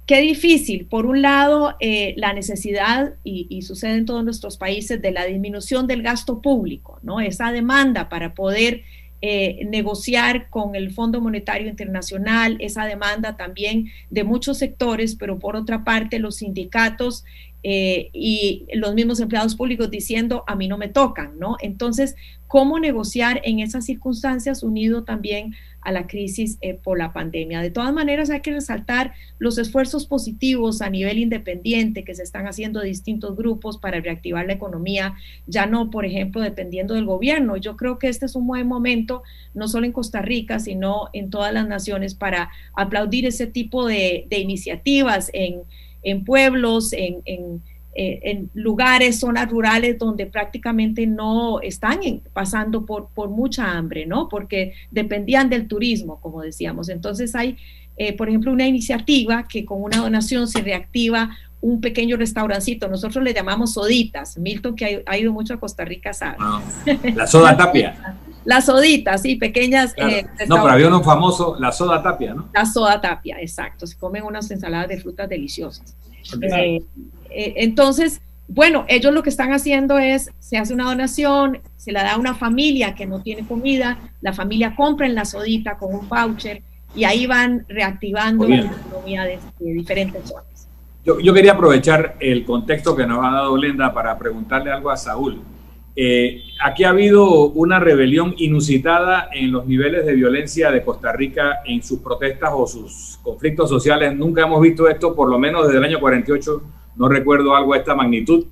[0.07, 5.11] Qué difícil, por un lado, eh, la necesidad, y, sucede en todos nuestros países, de
[5.11, 7.19] la disminución del gasto público, ¿no?
[7.19, 8.85] Esa demanda para poder
[9.23, 15.57] eh, negociar con el Fondo Monetario Internacional, esa demanda también de muchos sectores, pero por
[15.57, 17.25] otra parte los sindicatos
[17.69, 21.57] eh, y los mismos empleados públicos diciendo a mí no me tocan, ¿no?
[21.61, 22.15] Entonces,
[22.47, 27.61] ¿cómo negociar en esas circunstancias unido también a la crisis eh, por la pandemia?
[27.61, 32.47] De todas maneras, hay que resaltar los esfuerzos positivos a nivel independiente que se están
[32.47, 35.17] haciendo distintos grupos para reactivar la economía,
[35.49, 37.57] ya no, por ejemplo, dependiendo del gobierno.
[37.57, 39.25] Yo creo que este es un buen momento,
[39.55, 44.29] no solo en Costa Rica, sino en todas las naciones, para aplaudir ese tipo de,
[44.31, 45.63] de iniciativas en
[46.07, 47.63] en pueblos, en, en,
[47.95, 51.99] eh, en, lugares, zonas rurales donde prácticamente no están
[52.33, 54.29] pasando por, por mucha hambre, ¿no?
[54.29, 56.89] Porque dependían del turismo, como decíamos.
[56.91, 57.57] Entonces hay,
[57.97, 63.25] eh, por ejemplo, una iniciativa que con una donación se reactiva un pequeño restaurancito, nosotros
[63.25, 66.37] le llamamos soditas, Milton que ha, ido mucho a Costa Rica sabe.
[66.39, 66.63] Ah,
[67.15, 68.17] la soda tapia.
[68.47, 69.93] Las soditas, sí, pequeñas.
[69.97, 72.49] Eh, no, pero había uno famoso, la soda tapia, ¿no?
[72.55, 73.87] La soda tapia, exacto.
[73.87, 75.95] Se comen unas ensaladas de frutas deliciosas.
[76.41, 76.81] Eh,
[77.31, 82.03] eh, entonces, bueno, ellos lo que están haciendo es, se hace una donación, se la
[82.05, 85.95] da a una familia que no tiene comida, la familia compra en la sodita con
[85.95, 86.63] un voucher
[86.95, 90.57] y ahí van reactivando la economía de diferentes zonas.
[91.07, 95.41] Yo, quería aprovechar el contexto que nos ha dado Glenda para preguntarle algo a Saúl.
[95.99, 101.61] Eh, aquí ha habido una rebelión inusitada en los niveles de violencia de Costa Rica
[101.65, 104.15] en sus protestas o sus conflictos sociales.
[104.15, 106.63] Nunca hemos visto esto, por lo menos desde el año 48,
[106.97, 108.45] no recuerdo algo de esta magnitud.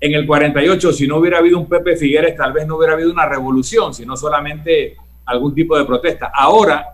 [0.00, 3.12] En el 48, si no hubiera habido un Pepe Figueres, tal vez no hubiera habido
[3.12, 6.32] una revolución, sino solamente algún tipo de protesta.
[6.34, 6.86] Ahora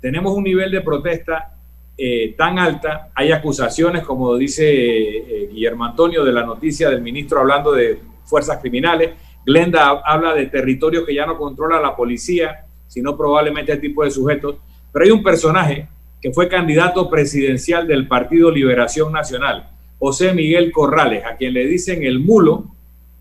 [0.00, 1.54] tenemos un nivel de protesta
[1.96, 7.40] eh, tan alta, hay acusaciones, como dice eh, Guillermo Antonio, de la noticia del ministro
[7.40, 9.10] hablando de fuerzas criminales.
[9.46, 14.10] Glenda habla de territorios que ya no controla la policía, sino probablemente el tipo de
[14.10, 14.56] sujetos.
[14.92, 15.88] Pero hay un personaje
[16.20, 22.04] que fue candidato presidencial del Partido Liberación Nacional, José Miguel Corrales, a quien le dicen
[22.04, 22.66] el mulo,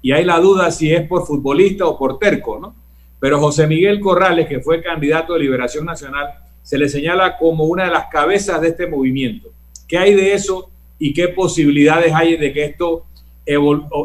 [0.01, 2.76] y hay la duda si es por futbolista o por terco, ¿no?
[3.20, 6.28] Pero José Miguel Corrales, que fue candidato de Liberación Nacional,
[6.61, 9.49] se le señala como una de las cabezas de este movimiento.
[9.88, 13.05] ¿Qué hay de eso y qué posibilidades hay de que esto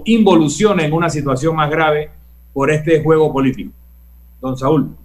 [0.04, 2.10] involucione en una situación más grave
[2.52, 3.72] por este juego político?
[4.40, 4.96] Don Saúl.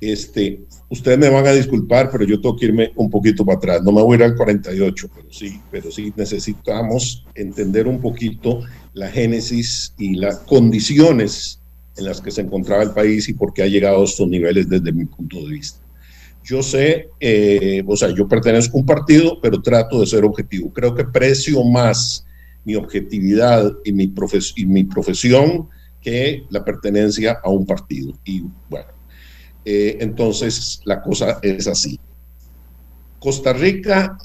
[0.00, 3.82] Este, ustedes me van a disculpar, pero yo tengo que irme un poquito para atrás.
[3.82, 8.60] No me voy a ir al 48, pero sí, pero sí necesitamos entender un poquito
[8.92, 11.60] la génesis y las condiciones
[11.96, 14.68] en las que se encontraba el país y por qué ha llegado a estos niveles
[14.68, 15.80] desde mi punto de vista.
[16.44, 20.70] Yo sé, eh, o sea, yo pertenezco a un partido, pero trato de ser objetivo.
[20.72, 22.23] Creo que precio más
[22.64, 24.06] mi objetividad y mi,
[24.84, 25.68] profesión
[26.00, 28.12] que la pertenencia a un partido.
[28.24, 28.88] Y bueno,
[29.64, 31.98] eh, entonces la cosa es así.
[33.18, 34.18] Costa Rica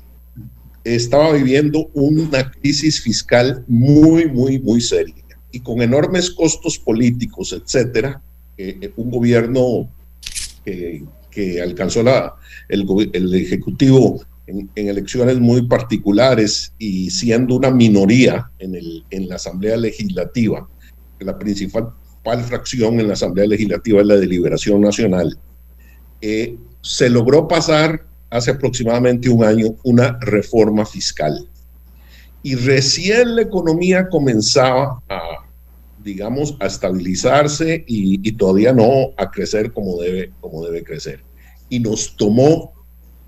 [0.84, 5.16] estaba viviendo una crisis fiscal muy, muy, muy seria
[5.52, 8.22] y con enormes costos políticos, etcétera.
[8.58, 9.90] Eh, un gobierno
[10.66, 12.36] que que alcanzó la,
[12.68, 19.78] el Ejecutivo en, elecciones muy particulares y siendo una minoría en, el, en la Asamblea
[19.78, 20.68] Legislativa,
[21.20, 21.94] la principal
[22.46, 25.38] fracción en la Asamblea Legislativa es la deliberación nacional,
[26.22, 31.48] eh, se logró pasar hace aproximadamente un año una reforma fiscal.
[32.44, 35.20] Y recién la economía comenzaba a,
[36.04, 41.22] digamos, a estabilizarse y, todavía no a crecer como debe, como debe crecer.
[41.68, 42.74] Y nos tomó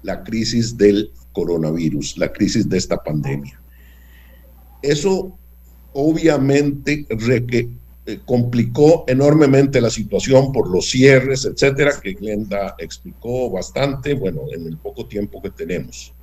[0.04, 3.62] la crisis del coronavirus, la crisis de esta pandemia.
[4.82, 5.38] Eso
[5.94, 7.06] obviamente
[8.06, 14.66] eh, complicó enormemente la situación por los cierres, etcétera, que Glenda explicó bastante, bueno, en
[14.66, 16.14] el poco tiempo que tenemos.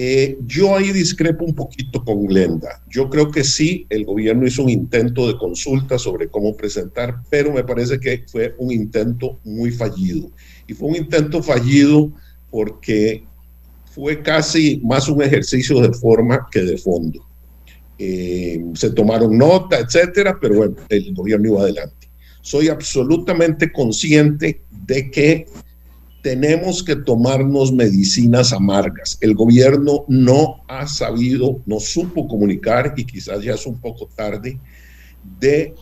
[0.00, 2.80] Eh, yo ahí discrepo un poquito con Glenda.
[2.88, 7.52] Yo creo que sí, el gobierno hizo un intento de consulta sobre cómo presentar, pero
[7.52, 10.30] me parece que fue un intento muy fallido.
[10.68, 12.12] Y fue un intento fallido
[12.50, 13.24] porque
[13.94, 17.26] fue casi más un ejercicio de forma que de fondo.
[17.98, 22.08] Eh, se tomaron nota, etcétera, pero bueno, el gobierno iba adelante.
[22.42, 25.46] Soy absolutamente consciente de que
[26.22, 29.18] tenemos que tomarnos medicinas amargas.
[29.20, 34.58] El gobierno no ha sabido, no supo comunicar, y quizás ya es un poco tarde,
[35.40, 35.74] de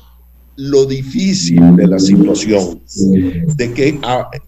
[0.56, 2.82] lo difícil de la situación,
[3.56, 3.98] de que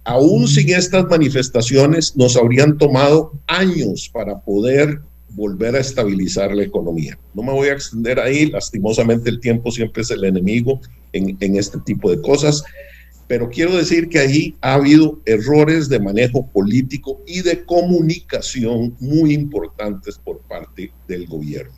[0.04, 5.00] aún sin estas manifestaciones nos habrían tomado años para poder
[5.30, 7.18] volver a estabilizar la economía.
[7.34, 10.80] No me voy a extender ahí, lastimosamente el tiempo siempre es el enemigo
[11.12, 12.64] en, en este tipo de cosas,
[13.28, 19.34] pero quiero decir que ahí ha habido errores de manejo político y de comunicación muy
[19.34, 21.72] importantes por parte del gobierno.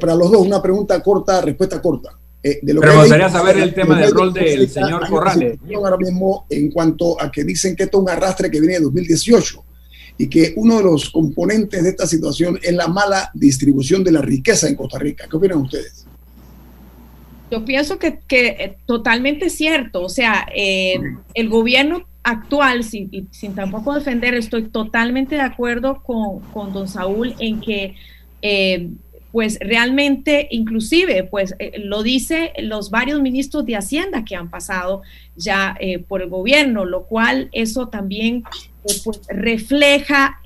[0.00, 2.17] para los dos, una pregunta corta, respuesta corta.
[2.42, 5.58] Eh, de lo Pero me gustaría saber el tema del rol del señor Corrales.
[5.74, 8.80] Ahora mismo, en cuanto a que dicen que esto es un arrastre que viene de
[8.82, 9.64] 2018
[10.18, 14.20] y que uno de los componentes de esta situación es la mala distribución de la
[14.20, 15.26] riqueza en Costa Rica.
[15.28, 16.06] ¿Qué opinan ustedes?
[17.50, 20.02] Yo pienso que, que eh, totalmente cierto.
[20.02, 21.00] O sea, eh,
[21.34, 27.34] el gobierno actual, sin, sin, tampoco defender, estoy totalmente de acuerdo con, con don Saúl
[27.38, 27.94] en que,
[28.42, 28.90] eh,
[29.38, 35.02] pues realmente, inclusive, pues lo dice los varios ministros de Hacienda que han pasado
[35.36, 35.78] ya
[36.08, 38.42] por el gobierno, lo cual eso también
[38.82, 40.40] pues, refleja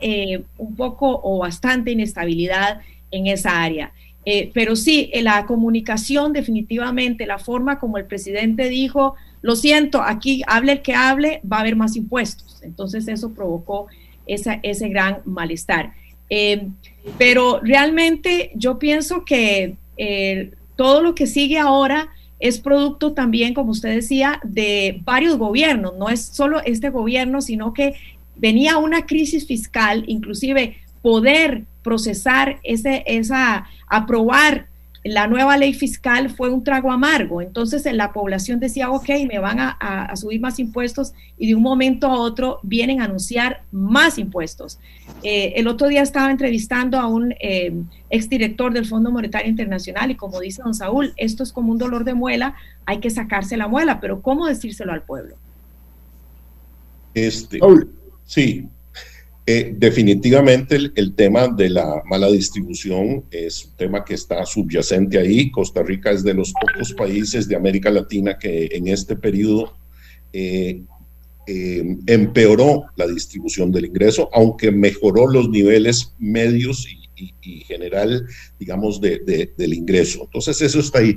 [0.58, 3.92] un poco o bastante inestabilidad en esa área.
[4.24, 10.02] Eh, pero sí, eh, la comunicación definitivamente, la forma como el presidente dijo, lo siento,
[10.02, 12.60] aquí hable el que hable, va a haber más impuestos.
[12.62, 13.86] Entonces eso provocó
[14.26, 15.94] ese gran malestar.
[16.34, 16.68] Eh,
[17.18, 19.76] pero realmente yo pienso que
[20.76, 22.08] todo lo que sigue ahora
[22.40, 25.94] es producto también, como usted decía, de varios gobiernos.
[25.98, 27.94] No es solo este gobierno, sino que
[28.34, 34.68] venía una crisis fiscal, inclusive poder procesar ese, esa, aprobar
[35.04, 37.42] la nueva ley fiscal fue un trago amargo.
[37.42, 42.06] Entonces la población decía, ok, me van a, subir más impuestos y de un momento
[42.06, 44.78] a otro vienen a anunciar más impuestos.
[45.22, 47.72] Eh, el otro día estaba entrevistando a un eh,
[48.10, 52.04] exdirector del Fondo Monetario Internacional y como dice don Saúl, esto es como un dolor
[52.04, 52.54] de muela,
[52.86, 55.36] hay que sacarse la muela, pero ¿cómo decírselo al pueblo?
[57.14, 57.58] Este,
[58.24, 58.68] sí,
[59.44, 65.50] eh, definitivamente el, tema de la mala distribución es un tema que está subyacente ahí.
[65.50, 69.76] Costa Rica es de los pocos países de América Latina que en este periodo
[70.32, 70.82] eh,
[71.48, 78.24] eh, empeoró la distribución del ingreso, aunque mejoró los niveles medios y, general,
[78.58, 80.22] digamos, del ingreso.
[80.24, 81.16] Entonces eso está ahí.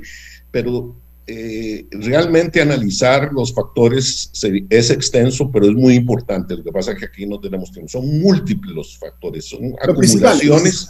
[0.50, 0.96] Pero
[1.28, 4.30] eh, realmente analizar los factores
[4.70, 6.56] es extenso, pero es muy importante.
[6.56, 7.88] Lo que pasa es que aquí no tenemos tiempo.
[7.88, 10.88] Son múltiples los factores, son acumulaciones,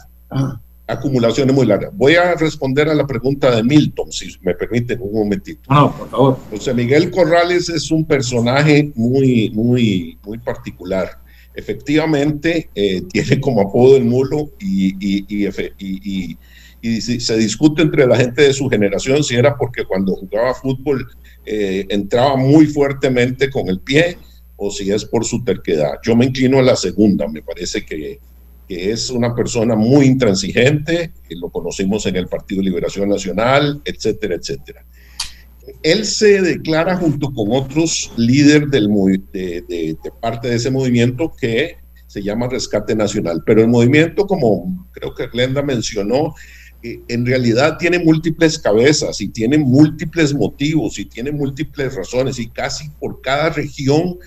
[0.85, 1.91] acumulaciones muy largas.
[1.95, 5.61] Voy a responder a la pregunta de Milton, si me permiten un momentito.
[5.73, 6.39] No, por favor.
[6.51, 11.19] José Miguel Corrales es un personaje muy, muy, muy particular.
[11.55, 15.47] Efectivamente, eh, tiene como apodo el mulo y, y, y
[15.79, 16.37] y
[17.01, 21.07] se discute entre la gente de su generación si era porque cuando jugaba fútbol
[21.45, 24.17] eh, entraba muy fuertemente con el pie
[24.57, 25.93] o si es por su terquedad.
[26.03, 28.19] Yo me inclino a la segunda, me parece que,
[28.67, 34.35] que es una persona muy intransigente, que lo conocimos en el Partido Liberación Nacional, etcétera,
[34.35, 34.83] etcétera.
[35.83, 38.89] Él se declara junto con otros líderes del,
[39.31, 41.77] de, de, de parte de ese movimiento que
[42.07, 46.33] se llama Rescate Nacional, pero el movimiento, como creo que Glenda mencionó,
[46.83, 52.89] en realidad tiene múltiples cabezas y tiene múltiples motivos y tiene múltiples razones y casi
[52.99, 54.17] por cada región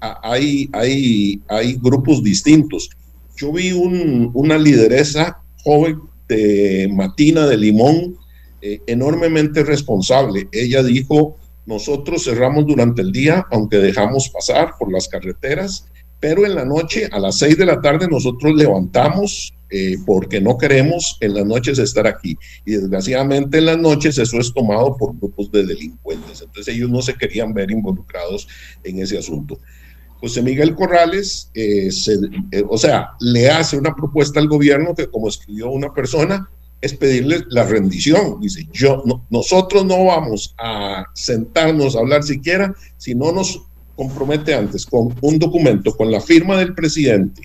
[0.00, 2.90] hay, hay, hay grupos distintos.
[3.36, 8.16] Yo vi una lideresa joven de Matina de Limón
[8.62, 10.48] eh, enormemente responsable.
[10.52, 11.36] Ella dijo,
[11.66, 15.86] nosotros cerramos durante el día, aunque dejamos pasar por las carreteras,
[16.20, 20.58] pero en la noche, a las seis de la tarde, nosotros levantamos eh, porque no
[20.58, 22.36] queremos en las noches estar aquí.
[22.66, 26.42] Y desgraciadamente en las noches eso es tomado por grupos de delincuentes.
[26.42, 28.48] Entonces ellos no se querían ver involucrados
[28.84, 29.58] en ese asunto.
[30.20, 31.88] José Miguel Corrales, eh,
[32.52, 36.50] eh, o sea, le hace una propuesta al gobierno que como escribió una persona,
[36.80, 38.40] es pedirle la rendición.
[38.40, 43.62] Dice, yo, nosotros no vamos a sentarnos a hablar siquiera si no nos
[44.00, 47.42] compromete antes con un documento, con la firma del presidente,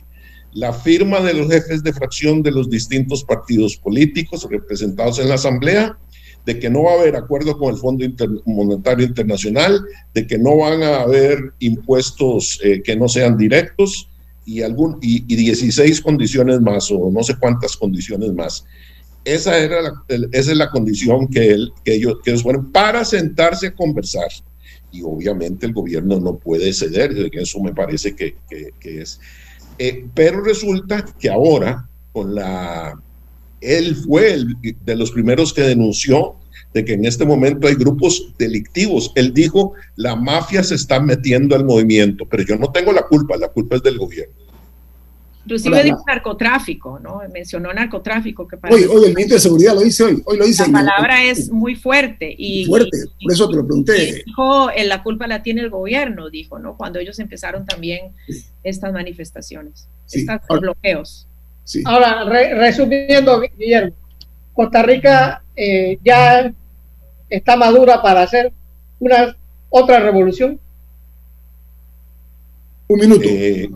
[0.53, 5.35] la firma de los jefes de fracción de los distintos partidos políticos representados en la
[5.35, 5.97] Asamblea,
[6.45, 8.05] de que no va a haber acuerdo con el Fondo
[8.45, 9.81] Monetario Internacional,
[10.13, 14.07] de que no van a haber impuestos eh, que no sean directos
[14.45, 18.63] y, algún, y, 16 condiciones más o no sé cuántas condiciones más.
[19.25, 23.03] Esa, era la, esa es la condición que, él, que, ellos, que ellos ponen para
[23.03, 24.29] sentarse a conversar.
[24.95, 28.35] Y obviamente el gobierno no puede ceder, eso me parece que,
[28.81, 29.19] es.
[29.77, 32.97] Eh, pero resulta que ahora, con la,
[33.59, 36.35] él fue el, de los primeros que denunció
[36.73, 39.11] de que en este momento hay grupos delictivos.
[39.15, 43.35] Él dijo, la mafia se está metiendo al movimiento, pero yo no tengo la culpa,
[43.37, 44.44] la culpa es del gobierno.
[45.45, 47.21] Inclusive dijo narcotráfico, ¿no?
[47.31, 48.47] Mencionó narcotráfico.
[48.47, 50.23] Que hoy, hoy el ministro de Seguridad lo dice hoy.
[50.25, 50.65] Hoy lo dice.
[50.65, 52.33] La palabra es muy fuerte.
[52.35, 54.23] Y, fuerte, por eso te lo pregunté.
[54.25, 56.75] dijo, eh, la culpa la tiene el gobierno, dijo, ¿no?
[56.75, 58.13] Cuando ellos empezaron también
[58.63, 61.27] estas manifestaciones, estos bloqueos.
[61.85, 63.93] Ahora, resumiendo, Guillermo,
[64.51, 66.51] Costa Rica eh, ya
[67.29, 68.51] está madura para hacer
[68.99, 69.37] una
[69.69, 70.59] otra revolución.
[72.87, 73.27] Un minuto.
[73.29, 73.69] Eh,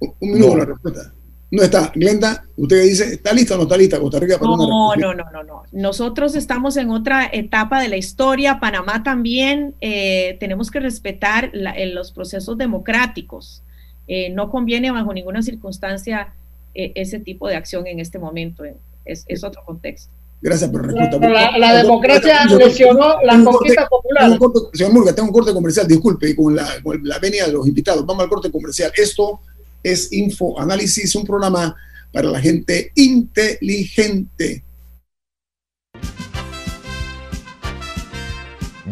[0.00, 0.58] un minuto no.
[0.58, 1.12] la respuesta.
[1.50, 1.90] No está.
[1.94, 5.30] Glenda, usted dice, ¿está lista o no está lista Costa Rica para no, no, no,
[5.32, 5.62] no, no.
[5.72, 8.60] Nosotros estamos en otra etapa de la historia.
[8.60, 13.62] Panamá también eh, tenemos que respetar los procesos democráticos.
[14.06, 16.34] Eh, no conviene bajo ninguna circunstancia
[16.74, 18.62] eh, ese tipo de acción en este momento.
[19.04, 20.12] Es, es otro contexto.
[20.42, 21.28] Gracias por la respuesta.
[21.28, 24.38] La, la, democracia lesionó la conquista popular.
[24.72, 28.06] señor Murga, tengo un corte comercial, disculpe, con la, con la venia de los invitados.
[28.06, 28.90] Vamos al corte comercial.
[28.96, 29.40] Esto
[29.82, 31.76] es Info Análisis, un programa
[32.12, 34.64] para la gente inteligente.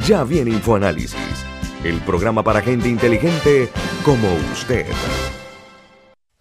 [0.07, 1.16] Ya viene InfoAnálisis,
[1.84, 3.68] el programa para gente inteligente
[4.05, 4.86] como usted.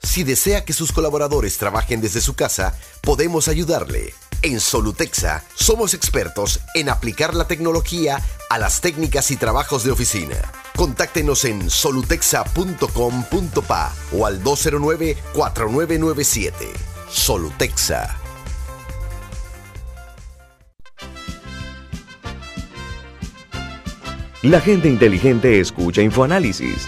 [0.08, 4.14] Si desea que sus colaboradores trabajen desde su casa, podemos ayudarle.
[4.42, 10.38] En Solutexa somos expertos en aplicar la tecnología a las técnicas y trabajos de oficina.
[10.78, 16.54] Contáctenos en solutexa.com.pa o al 209-4997.
[17.12, 18.18] Solutexa.
[24.42, 26.88] La gente inteligente escucha InfoAnálisis.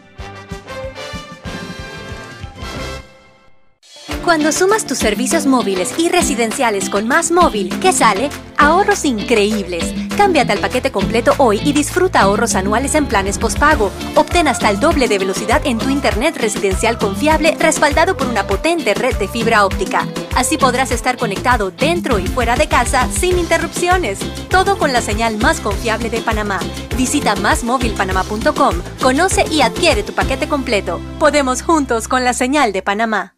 [4.31, 8.29] Cuando sumas tus servicios móviles y residenciales con Más Móvil, ¿qué sale?
[8.57, 9.93] Ahorros increíbles.
[10.15, 13.91] Cámbiate al paquete completo hoy y disfruta ahorros anuales en planes postpago.
[14.15, 18.93] Obtén hasta el doble de velocidad en tu internet residencial confiable respaldado por una potente
[18.93, 20.07] red de fibra óptica.
[20.33, 24.19] Así podrás estar conectado dentro y fuera de casa sin interrupciones.
[24.47, 26.61] Todo con la señal más confiable de Panamá.
[26.95, 31.01] Visita másmóvilpanamá.com, conoce y adquiere tu paquete completo.
[31.19, 33.35] Podemos juntos con la señal de Panamá.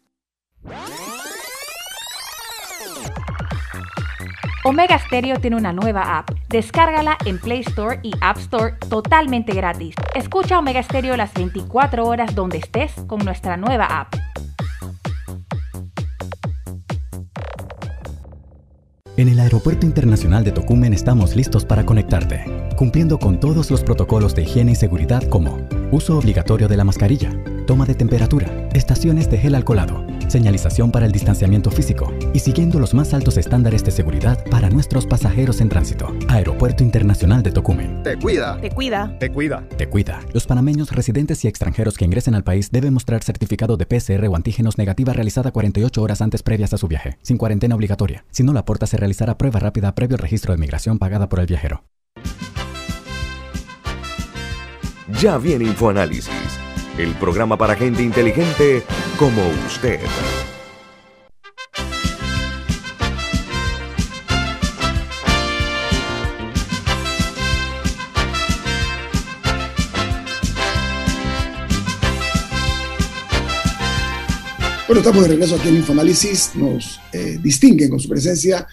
[4.66, 6.30] Omega Stereo tiene una nueva app.
[6.48, 9.94] Descárgala en Play Store y App Store totalmente gratis.
[10.14, 14.14] Escucha Omega Stereo las 24 horas donde estés con nuestra nueva app.
[19.18, 22.44] En el Aeropuerto Internacional de Tocumen estamos listos para conectarte,
[22.76, 27.30] cumpliendo con todos los protocolos de higiene y seguridad como uso obligatorio de la mascarilla,
[27.66, 32.94] toma de temperatura, estaciones de gel alcoholado señalización para el distanciamiento físico y siguiendo los
[32.94, 36.14] más altos estándares de seguridad para nuestros pasajeros en tránsito.
[36.28, 38.02] Aeropuerto Internacional de Tocumen.
[38.02, 38.60] Te cuida.
[38.60, 39.18] Te cuida.
[39.18, 39.68] Te cuida.
[39.76, 40.20] Te cuida.
[40.32, 44.36] Los panameños residentes y extranjeros que ingresen al país deben mostrar certificado de PCR o
[44.36, 48.24] antígenos negativa realizada 48 horas antes previas a su viaje, sin cuarentena obligatoria.
[48.30, 51.40] Si no la aporta, se realizará prueba rápida previo al registro de migración pagada por
[51.40, 51.84] el viajero.
[55.20, 56.63] Ya viene InfoAnálisis
[56.98, 58.82] el programa para gente inteligente
[59.18, 60.00] como usted.
[74.86, 76.54] Bueno, estamos de regreso aquí en Infoanálisis.
[76.54, 78.66] Nos eh, distingue con su presencia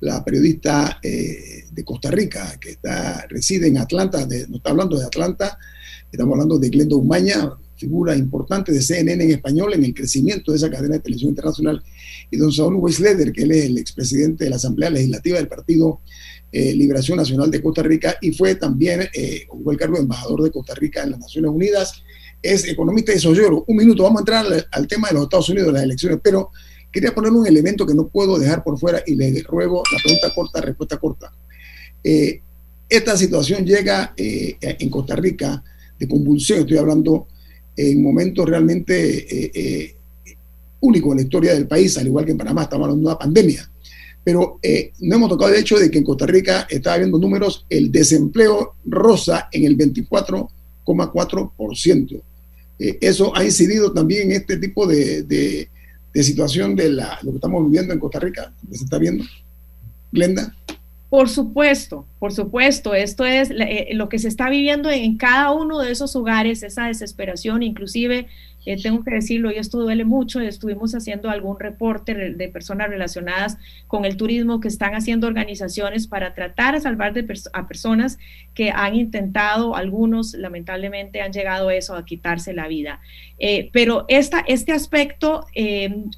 [0.00, 4.98] la periodista eh, de Costa Rica que está, reside en Atlanta, de, nos está hablando
[4.98, 5.58] de Atlanta,
[6.10, 10.58] estamos hablando de Glenda Umaña, figura importante de CNN en español en el crecimiento de
[10.58, 11.82] esa cadena de televisión internacional,
[12.30, 16.00] y don Saúl Weisleder, que él es el expresidente de la Asamblea Legislativa del Partido
[16.52, 20.50] eh, Liberación Nacional de Costa Rica y fue también, eh, el cargo de embajador de
[20.50, 22.02] Costa Rica en las Naciones Unidas,
[22.40, 23.64] es economista y sociólogo.
[23.66, 26.50] Un minuto, vamos a entrar al, tema de los Estados Unidos, las elecciones, pero
[26.92, 30.34] quería poner un elemento que no puedo dejar por fuera y le ruego la pregunta
[30.34, 31.32] corta, respuesta corta.
[32.02, 32.40] Eh,
[32.88, 35.62] esta situación llega en Costa Rica
[35.98, 37.26] de convulsión, estoy hablando
[37.76, 39.94] en momentos realmente eh, eh,
[40.80, 43.18] únicos en la historia del país, al igual que en Panamá, estamos hablando de una
[43.18, 43.70] pandemia.
[44.24, 47.66] Pero eh, no hemos tocado el hecho de que en Costa Rica está habiendo números,
[47.68, 52.22] el desempleo rosa en el 24,4%.
[52.78, 55.68] eso ha incidido también en este tipo de, de,
[56.12, 59.24] de situación de la, lo que estamos viviendo en Costa Rica, que se está viendo.
[60.10, 60.56] Glenda.
[61.08, 65.78] Por supuesto, por supuesto, esto es eh, lo que se está viviendo en cada uno
[65.78, 68.26] de esos hogares, esa desesperación, inclusive,
[68.64, 73.56] eh, tengo que decirlo, y esto duele mucho, estuvimos haciendo algún reporte de personas relacionadas
[73.86, 77.14] con el turismo que están haciendo organizaciones para tratar de salvar
[77.52, 78.18] a personas
[78.52, 83.00] que han intentado, algunos lamentablemente han llegado a eso, a quitarse la vida.
[83.38, 85.46] Eh, pero esta, este aspecto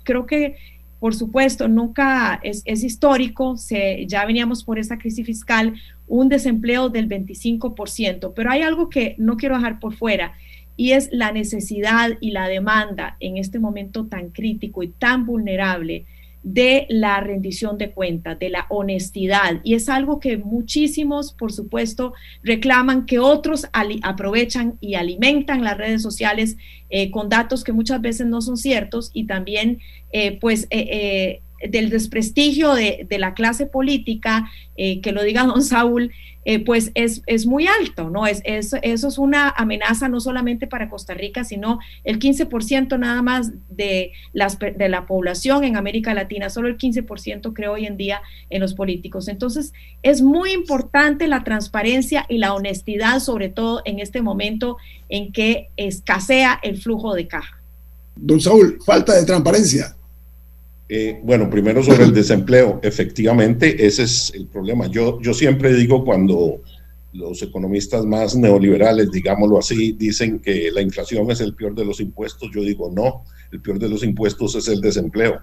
[0.05, 0.57] creo que
[1.01, 5.75] por supuesto, nunca es, histórico, se, ya veníamos por esa crisis fiscal,
[6.07, 10.35] un desempleo del 25%, pero hay algo que no quiero dejar por fuera
[10.77, 16.07] y es la necesidad y la demanda en este momento tan crítico y tan vulnerable
[16.43, 19.61] de la rendición de cuentas, de la honestidad.
[19.65, 23.67] Y es algo que muchísimos, por supuesto, reclaman que otros
[24.03, 26.57] aprovechan y alimentan las redes sociales
[26.91, 29.81] eh, con datos que muchas veces no son ciertos y también,
[30.13, 36.13] eh, pues, eh, del desprestigio de, la clase política, eh, que lo diga don Saúl,
[36.51, 38.27] eh, pues es, es, muy alto, ¿no?
[38.27, 43.21] Es, es, eso es una amenaza no solamente para Costa Rica, sino el 15% nada
[43.21, 47.99] más de, las, de la población en América Latina, solo el 15% creo hoy en
[47.99, 49.29] día en los políticos.
[49.29, 54.79] Entonces, es muy importante la transparencia y la honestidad, sobre todo en este momento
[55.11, 57.61] en que escasea el flujo de caja.
[58.17, 59.98] Don Saúl, falta de transparencia.
[60.89, 62.81] Eh, bueno, primero sobre el desempleo.
[62.83, 64.87] Efectivamente, ese es el problema.
[64.87, 66.63] Yo, yo siempre digo cuando
[67.13, 72.01] los economistas más neoliberales, digámoslo así, dicen que la inflación es el peor de los
[72.01, 72.51] impuestos.
[72.55, 75.41] Yo digo, no, el peor de los impuestos es el desempleo.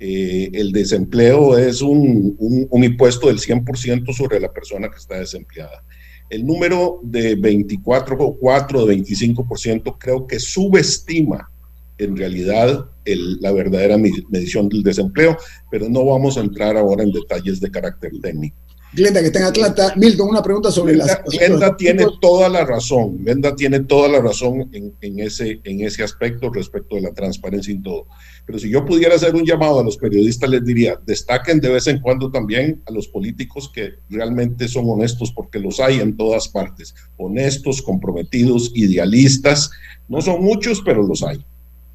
[0.00, 5.82] Eh, el desempleo es un, un, impuesto del 100% sobre la persona que está desempleada.
[6.30, 11.50] El número de 24 o 4 de 25% creo que subestima
[11.98, 15.36] en realidad la verdadera medición del desempleo,
[15.70, 18.56] pero no vamos a entrar ahora en detalles de carácter técnico.
[18.90, 19.92] Glenda, que está en Atlanta.
[19.96, 21.38] Milton, una pregunta sobre Glenda, las...
[21.38, 26.50] Glenda tiene toda la razón, Glenda tiene toda la razón en, ese, en ese aspecto
[26.50, 28.06] respecto de la transparencia y todo.
[28.46, 31.86] Pero si yo pudiera hacer un llamado a los periodistas, les diría, destaquen de vez
[31.86, 36.48] en cuando también a los políticos que realmente son honestos, porque los hay en todas
[36.48, 36.94] partes.
[37.18, 39.70] Honestos, comprometidos, idealistas.
[40.08, 41.44] No son muchos, pero los hay.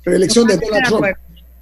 [0.03, 1.05] Reelección de Donald Trump.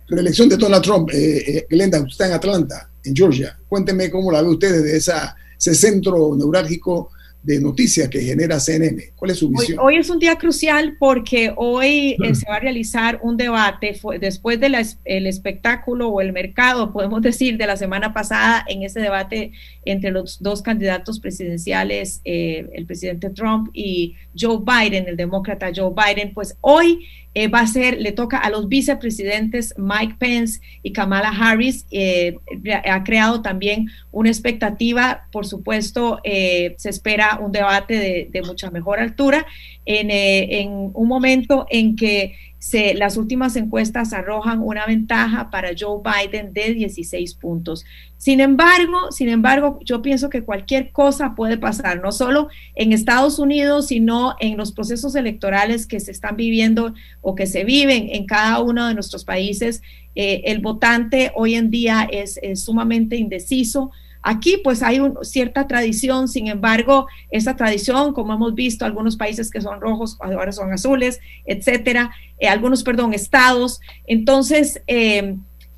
[0.07, 1.09] Reelección de Donald Trump.
[1.13, 3.57] Eh, eh, Glenda, usted está en Atlanta en Georgia.
[3.67, 7.11] Cuénteme cómo la ve usted desde esa, ese centro neurálgico
[7.43, 9.13] de noticias que genera CNN.
[9.15, 9.79] ¿Cuál es su visión?
[9.79, 14.59] Hoy, es un día crucial porque hoy eh, se va a realizar un debate después
[14.59, 14.75] del
[15.05, 19.53] espectáculo o el mercado, podemos decir, de la semana pasada en ese debate
[19.85, 25.93] entre los dos candidatos presidenciales, eh, el presidente Trump y Joe Biden, el demócrata Joe
[25.95, 26.33] Biden.
[26.33, 31.29] Pues hoy eh, va a ser, le toca a los vicepresidentes Mike Pence y Kamala
[31.29, 31.85] Harris.
[31.91, 32.37] Eh,
[32.85, 38.99] ha creado también una expectativa, por supuesto, eh, se espera un debate de, mucha mejor
[38.99, 39.45] altura
[39.85, 45.99] en, en un momento en que se, las últimas encuestas arrojan una ventaja para Joe
[46.03, 47.85] Biden de 16 puntos.
[48.17, 53.39] Sin embargo, sin embargo, yo pienso que cualquier cosa puede pasar, no solo en Estados
[53.39, 58.27] Unidos, sino en los procesos electorales que se están viviendo o que se viven en
[58.27, 59.81] cada uno de nuestros países.
[60.13, 63.89] Eh, el votante hoy en día es sumamente indeciso
[64.23, 69.49] Aquí pues hay una cierta tradición, sin embargo, esa tradición, como hemos visto, algunos países
[69.49, 73.79] que son rojos ahora son azules, etcétera, eh, algunos, perdón, estados.
[74.05, 75.37] Entonces, eh,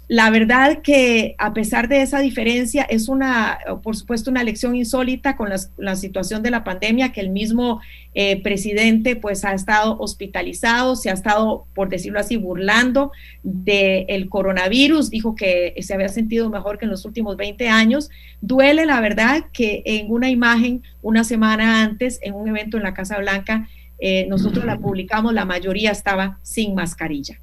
[0.09, 5.37] la verdad que a pesar de esa diferencia, es una, por supuesto, una elección insólita
[5.37, 7.79] con la, situación de la pandemia, que el mismo
[8.13, 13.11] eh, presidente pues ha estado hospitalizado, se ha estado, por decirlo así, burlando
[13.43, 18.09] del coronavirus, dijo que se había sentido mejor que en los últimos 20 años.
[18.41, 22.93] Duele, la verdad, que en una imagen una semana antes, en un evento en la
[22.93, 27.39] Casa Blanca, eh, nosotros la publicamos, la mayoría estaba sin mascarilla.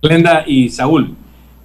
[0.00, 1.14] Glenda y Saúl,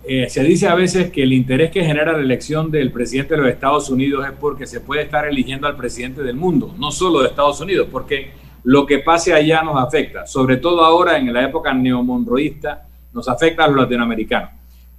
[0.05, 3.41] eh, se dice a veces que el interés que genera la elección del presidente de
[3.41, 7.21] los Estados Unidos es porque se puede estar eligiendo al presidente del mundo, no solo
[7.21, 8.31] de Estados Unidos, porque
[8.63, 13.63] lo que pase allá nos afecta, sobre todo ahora en la época neomonroísta, nos afecta
[13.63, 14.49] a los latinoamericanos.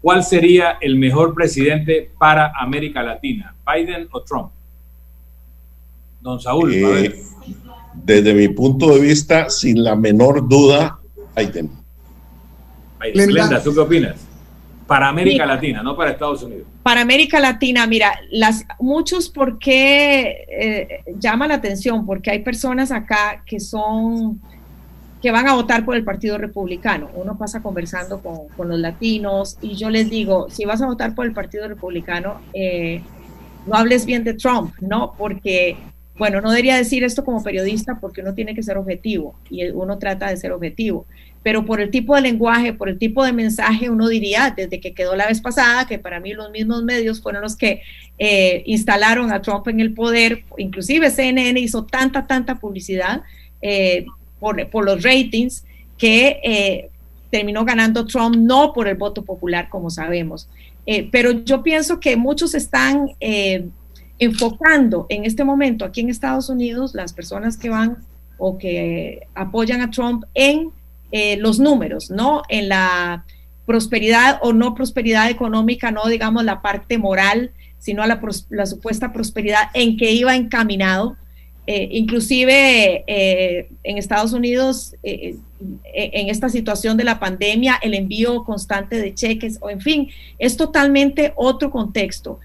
[0.00, 4.52] ¿Cuál sería el mejor presidente para América Latina, Biden o Trump?
[6.20, 6.72] Don Saúl.
[6.72, 7.22] Eh,
[7.94, 10.98] desde mi punto de vista, sin la menor duda,
[11.36, 11.70] Biden.
[13.00, 13.62] Biden.
[13.62, 14.33] ¿tú qué opinas?
[14.86, 16.66] Para América Latina, no para Estados Unidos.
[16.82, 23.42] Para América Latina, mira, las, muchos porque eh, llama la atención, porque hay personas acá
[23.46, 24.40] que son,
[25.22, 27.08] que van a votar por el Partido Republicano.
[27.14, 31.24] Uno pasa conversando con, los latinos y yo les digo, si vas a votar por
[31.24, 33.02] el Partido Republicano, eh,
[33.66, 35.14] no hables bien de Trump, ¿no?
[35.16, 35.78] Porque,
[36.16, 39.98] bueno, no debería decir esto como periodista porque uno tiene que ser objetivo y uno
[39.98, 41.06] trata de ser objetivo
[41.44, 44.94] pero por el tipo de lenguaje, por el tipo de mensaje, uno diría, desde que
[44.94, 47.82] quedó la vez pasada, que para mí los mismos medios fueron los que
[48.18, 53.22] eh, instalaron a Trump en el poder, inclusive CNN hizo tanta, tanta publicidad
[53.60, 54.06] eh,
[54.40, 55.66] por, los ratings
[55.98, 56.88] que eh,
[57.30, 60.48] terminó ganando Trump no por el voto popular, como sabemos.
[61.12, 63.08] pero yo pienso que muchos están
[64.18, 67.98] enfocando en este momento aquí en Estados Unidos, las personas que van
[68.38, 70.70] o que apoyan a Trump en
[71.10, 72.42] eh, los números, ¿no?
[72.48, 73.24] En la
[73.66, 79.70] prosperidad o no prosperidad económica, no digamos la parte moral, sino a la, supuesta prosperidad
[79.74, 81.16] en que iba encaminado.
[81.66, 89.00] Eh, inclusive eh, en Estados Unidos, en esta situación de la pandemia, el envío constante
[89.00, 92.38] de cheques, o en fin, es totalmente otro contexto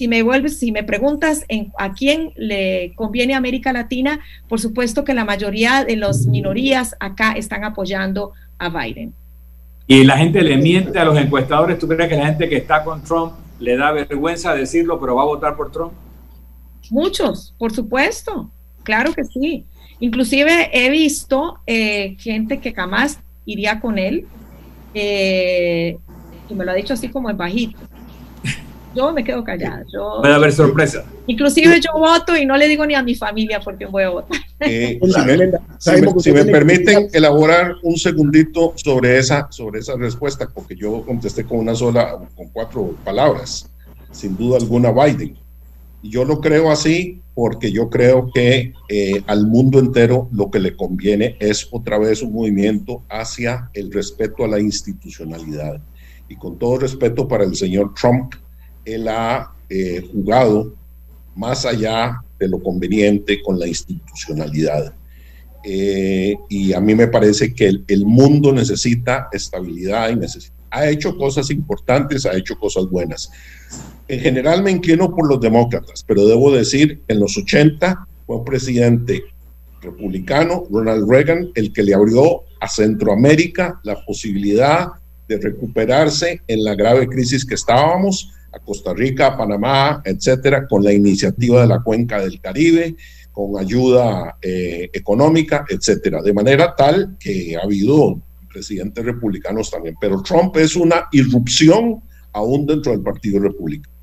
[0.00, 5.04] si me vuelves, si me preguntas en, a quién le conviene América Latina, por supuesto
[5.04, 9.12] que la mayoría de las minorías acá están apoyando a Biden.
[9.86, 11.78] Y la gente le miente a los encuestadores.
[11.78, 15.20] ¿Tú crees que la gente que está con Trump le da vergüenza decirlo, pero va
[15.20, 15.92] a votar por Trump?
[16.88, 18.50] Muchos, por supuesto.
[18.82, 19.66] Claro que sí.
[19.98, 24.24] Inclusive he visto eh, gente que jamás iría con él,
[24.94, 25.98] eh,
[26.48, 27.78] y me lo ha dicho así como en bajito
[28.94, 29.84] yo me quedo callada.
[29.92, 31.04] Yo, Puede haber sorpresa.
[31.26, 34.40] Inclusive yo voto y no le digo ni a mi familia porque voy a votar.
[34.60, 34.98] Eh,
[36.18, 41.58] si me, permiten elaborar un segundito sobre esa, sobre esa respuesta, porque yo contesté con
[41.58, 43.70] una sola, con cuatro palabras,
[44.10, 45.36] sin duda alguna Biden.
[46.02, 50.74] Yo lo creo así porque yo creo que eh, al mundo entero lo que le
[50.76, 55.80] conviene es otra vez un movimiento hacia el respeto a la institucionalidad.
[56.28, 58.34] Y con todo respeto para el señor Trump,
[58.84, 60.74] él ha eh, jugado
[61.36, 64.94] más allá de lo conveniente con la institucionalidad.
[65.64, 70.88] Eh, y a mí me parece que el, el, mundo necesita estabilidad y necesita, ha
[70.88, 73.30] hecho cosas importantes, ha hecho cosas buenas.
[74.08, 78.44] En general me inclino por los demócratas, pero debo decir, en los 80 fue un
[78.44, 79.22] presidente
[79.82, 84.88] republicano, Ronald Reagan, el que le abrió a Centroamérica la posibilidad
[85.28, 90.82] de recuperarse en la grave crisis que estábamos a Costa Rica, a Panamá, etcétera, con
[90.82, 92.96] la iniciativa de la Cuenca del Caribe,
[93.32, 96.22] con ayuda eh, económica, etcétera.
[96.22, 98.20] De manera tal que ha habido
[98.52, 99.94] presidentes republicanos también.
[100.00, 103.94] Pero Trump es una irrupción aún dentro del Partido Republicano.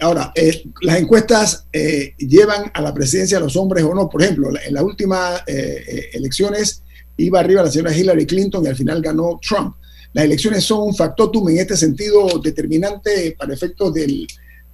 [0.00, 4.08] Ahora, eh, las encuestas eh, llevan a la presidencia a los hombres o no.
[4.08, 6.82] Por ejemplo, en las últimas elecciones
[7.18, 9.76] iba arriba la señora Hillary Clinton y al final ganó Trump
[10.12, 14.26] las elecciones son un factotum en este sentido determinante para efectos del,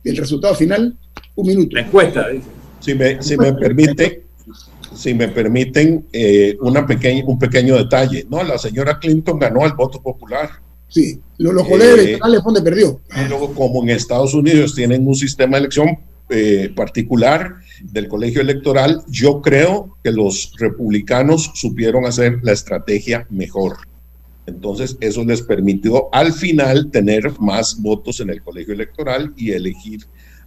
[0.02, 0.96] del resultado final.
[1.36, 1.76] Un minuto.
[1.76, 2.26] La encuesta,
[2.80, 4.24] Si me, si me permite,
[4.94, 8.26] si me permiten eh, una pequeña, un pequeño detalle.
[8.28, 10.50] No, la señora Clinton ganó al voto popular.
[10.88, 13.00] Sí, los, los colegios eh, electorales donde perdió.
[13.28, 15.98] Luego, como en Estados Unidos tienen un sistema de elección
[16.30, 23.76] eh, particular del colegio electoral, yo creo que los republicanos supieron hacer la estrategia mejor.
[24.48, 30.00] Entonces, eso les permitió al final tener más votos en el colegio electoral y elegir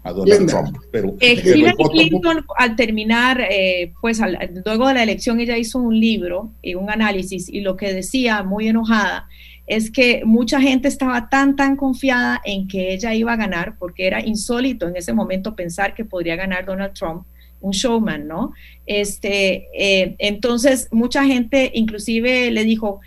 [0.03, 0.77] a Donald Trump.
[0.91, 4.19] Pero, eh, Hillary Clinton, al terminar, eh, pues
[4.65, 8.43] luego de la elección, ella hizo un libro y un análisis y lo que decía,
[8.43, 9.27] muy enojada,
[9.67, 14.07] es que mucha gente estaba tan, tan confiada en que ella iba a ganar, porque
[14.07, 17.25] era insólito en ese momento pensar que podría ganar Donald Trump,
[17.61, 18.53] un showman, ¿no?
[18.87, 23.01] Este, eh, entonces, mucha gente inclusive le dijo,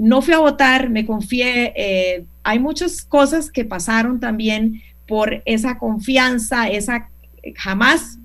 [0.00, 1.74] no fui a votar, me confié.
[1.76, 7.10] Eh, hay muchas cosas que pasaron también por esa confianza, esa
[7.54, 8.18] jamás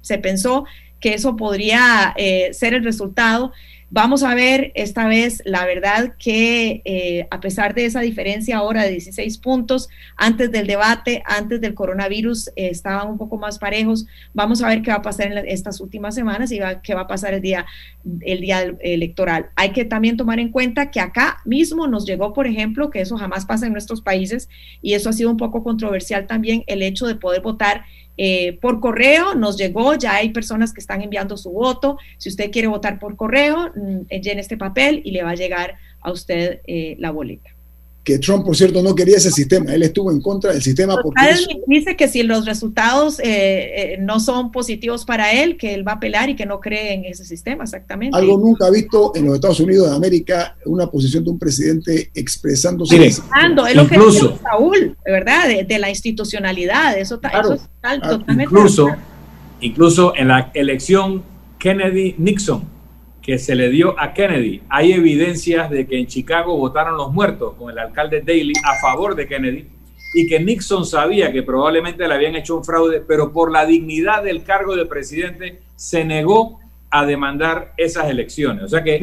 [0.00, 0.64] se pensó
[0.98, 3.52] que eso podría eh, ser el resultado.
[3.94, 8.84] Vamos a ver esta vez, la verdad que eh, a pesar de esa diferencia ahora
[8.84, 14.06] de 16 puntos, antes del debate, antes del coronavirus, eh, estaban un poco más parejos.
[14.32, 17.06] Vamos a ver qué va a pasar en estas últimas semanas y qué va a
[17.06, 17.66] pasar el día,
[18.22, 19.50] el día electoral.
[19.56, 23.18] Hay que también tomar en cuenta que acá mismo nos llegó, por ejemplo, que eso
[23.18, 24.48] jamás pasa en nuestros países
[24.80, 27.84] y eso ha sido un poco controversial también, el hecho de poder votar
[28.16, 31.98] eh, por correo nos llegó, ya hay personas que están enviando su voto.
[32.18, 35.76] Si usted quiere votar por correo, mm, llene este papel y le va a llegar
[36.00, 37.50] a usted eh, la boleta
[38.04, 39.72] que Trump, por cierto, no quería ese sistema.
[39.72, 41.20] Él estuvo en contra del sistema porque...
[41.66, 45.92] Dice que si los resultados eh, eh, no son positivos para él, que él va
[45.92, 48.16] a apelar y que no cree en ese sistema, exactamente.
[48.16, 52.96] Algo nunca visto en los Estados Unidos de América, una posición de un presidente expresándose...
[52.96, 55.48] Sí, es lo que dice Saúl, ¿verdad?
[55.48, 58.44] De, la institucionalidad, eso, eso está totalmente...
[58.44, 58.88] Incluso,
[59.60, 61.22] incluso en la elección
[61.58, 62.64] Kennedy-Nixon,
[63.22, 64.62] que se le dio a Kennedy.
[64.68, 69.14] Hay evidencias de que en Chicago votaron los muertos con el alcalde Daley a favor
[69.14, 69.68] de Kennedy
[70.14, 74.24] y que Nixon sabía que probablemente le habían hecho un fraude, pero por la dignidad
[74.24, 76.58] del cargo de presidente se negó
[76.90, 78.64] a demandar esas elecciones.
[78.64, 78.96] O sea que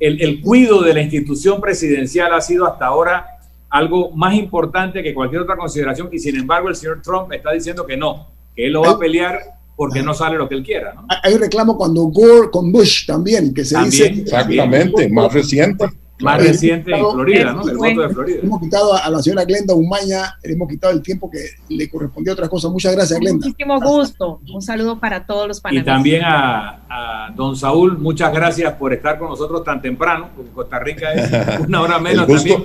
[0.00, 3.26] el, el cuido de la institución presidencial ha sido hasta ahora
[3.70, 7.86] algo más importante que cualquier otra consideración y sin embargo el señor Trump está diciendo
[7.86, 10.92] que no, que él lo va a pelear porque no sale lo que él quiera.
[10.92, 11.06] ¿no?
[11.22, 14.08] Hay un reclamo cuando Gore con Bush también, que se dice...
[14.08, 15.86] Exactamente, más reciente.
[16.20, 17.66] Más reciente en Florida, ¿no?
[17.66, 18.40] El voto de Florida.
[18.42, 21.38] Hemos quitado a la señora Glenda Umaña, le hemos quitado el tiempo que
[21.70, 22.70] le correspondía a otras cosas.
[22.70, 23.46] Muchas gracias, Glenda.
[23.46, 24.42] Muchísimo gusto.
[24.52, 25.90] Un saludo para todos los panelistas.
[25.90, 30.50] Y también a, a, don Saúl, muchas gracias por estar con nosotros tan temprano, porque
[30.50, 32.64] Costa Rica es una hora menos también.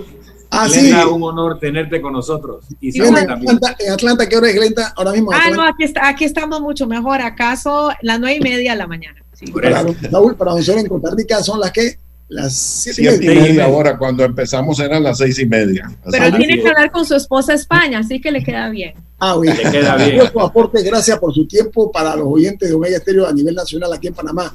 [0.50, 0.92] Ah, sí.
[0.94, 2.66] un honor tenerte con nosotros.
[2.80, 4.94] Y en, Atlanta, en Atlanta, ¿qué hora es, Glenda?
[4.96, 5.32] Ahora mismo.
[5.34, 7.22] Ah, no, aquí, está, aquí estamos mucho mejor.
[7.22, 9.22] ¿Acaso las nueve y media de la mañana?
[9.34, 9.52] Sí.
[9.52, 13.66] Para Saúl, para nosotros en Costa Rica son las que las siete, siete y, media.
[13.66, 15.92] Ahora, cuando empezamos eran las seis y media.
[16.10, 18.94] Pero tiene que hablar con su esposa España, así que le queda bien.
[19.20, 19.56] Ah, bien.
[19.58, 20.22] Le queda bien.
[20.40, 24.08] aporte, gracias por su tiempo para los oyentes de Omega Estéreo a nivel nacional aquí
[24.08, 24.54] en Panamá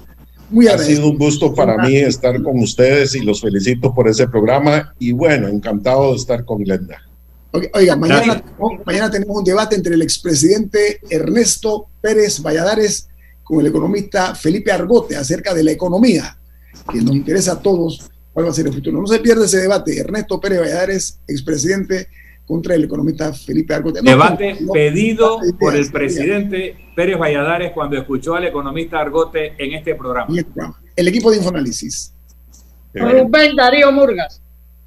[0.70, 4.94] ha sido un gusto para mí estar con ustedes y los felicito por ese programa
[4.98, 6.98] y bueno, encantado de estar con Glenda.
[7.72, 8.42] Oiga, mañana,
[8.84, 13.08] mañana tenemos un debate entre el expresidente Ernesto Pérez Valladares
[13.42, 16.38] con el economista Felipe Argote acerca de la economía,
[16.92, 19.00] que nos interesa a todos cuál va a ser el futuro.
[19.00, 19.98] No se pierde ese debate.
[19.98, 22.06] Ernesto Pérez Valladares, expresidente,
[22.50, 24.00] contra el economista Felipe Argote.
[24.02, 30.34] debate pedido por el presidente Pérez Valladares cuando escuchó al economista Argote en este programa.
[30.96, 32.12] El equipo de Infoanálisis.
[32.92, 34.42] Rubén Darío Murgas.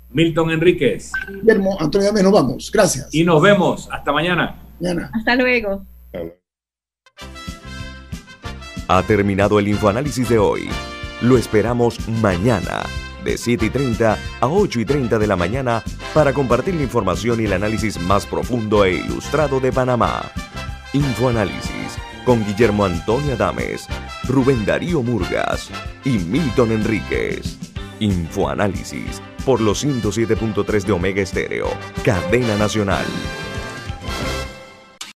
[0.09, 1.13] Milton Enríquez.
[1.41, 2.69] Guillermo Antonio Dame, nos vamos.
[2.69, 3.07] Gracias.
[3.15, 3.87] Y nos vemos.
[3.89, 4.61] Hasta mañana.
[4.81, 5.09] mañana.
[5.13, 5.85] Hasta luego.
[8.89, 10.67] Ha terminado el infoanálisis de hoy.
[11.21, 12.83] Lo esperamos mañana,
[13.23, 17.41] de 7 y 30 a 8 y 30 de la mañana, para compartir la información
[17.41, 20.31] y el análisis más profundo e ilustrado de Panamá.
[20.93, 23.87] Infoanálisis con Guillermo Antonio Adames,
[24.27, 25.69] Rubén Darío Murgas
[26.05, 27.57] y Milton Enríquez.
[27.99, 31.67] Infoanálisis por los 107.3 de Omega Estéreo,
[32.03, 33.05] cadena nacional.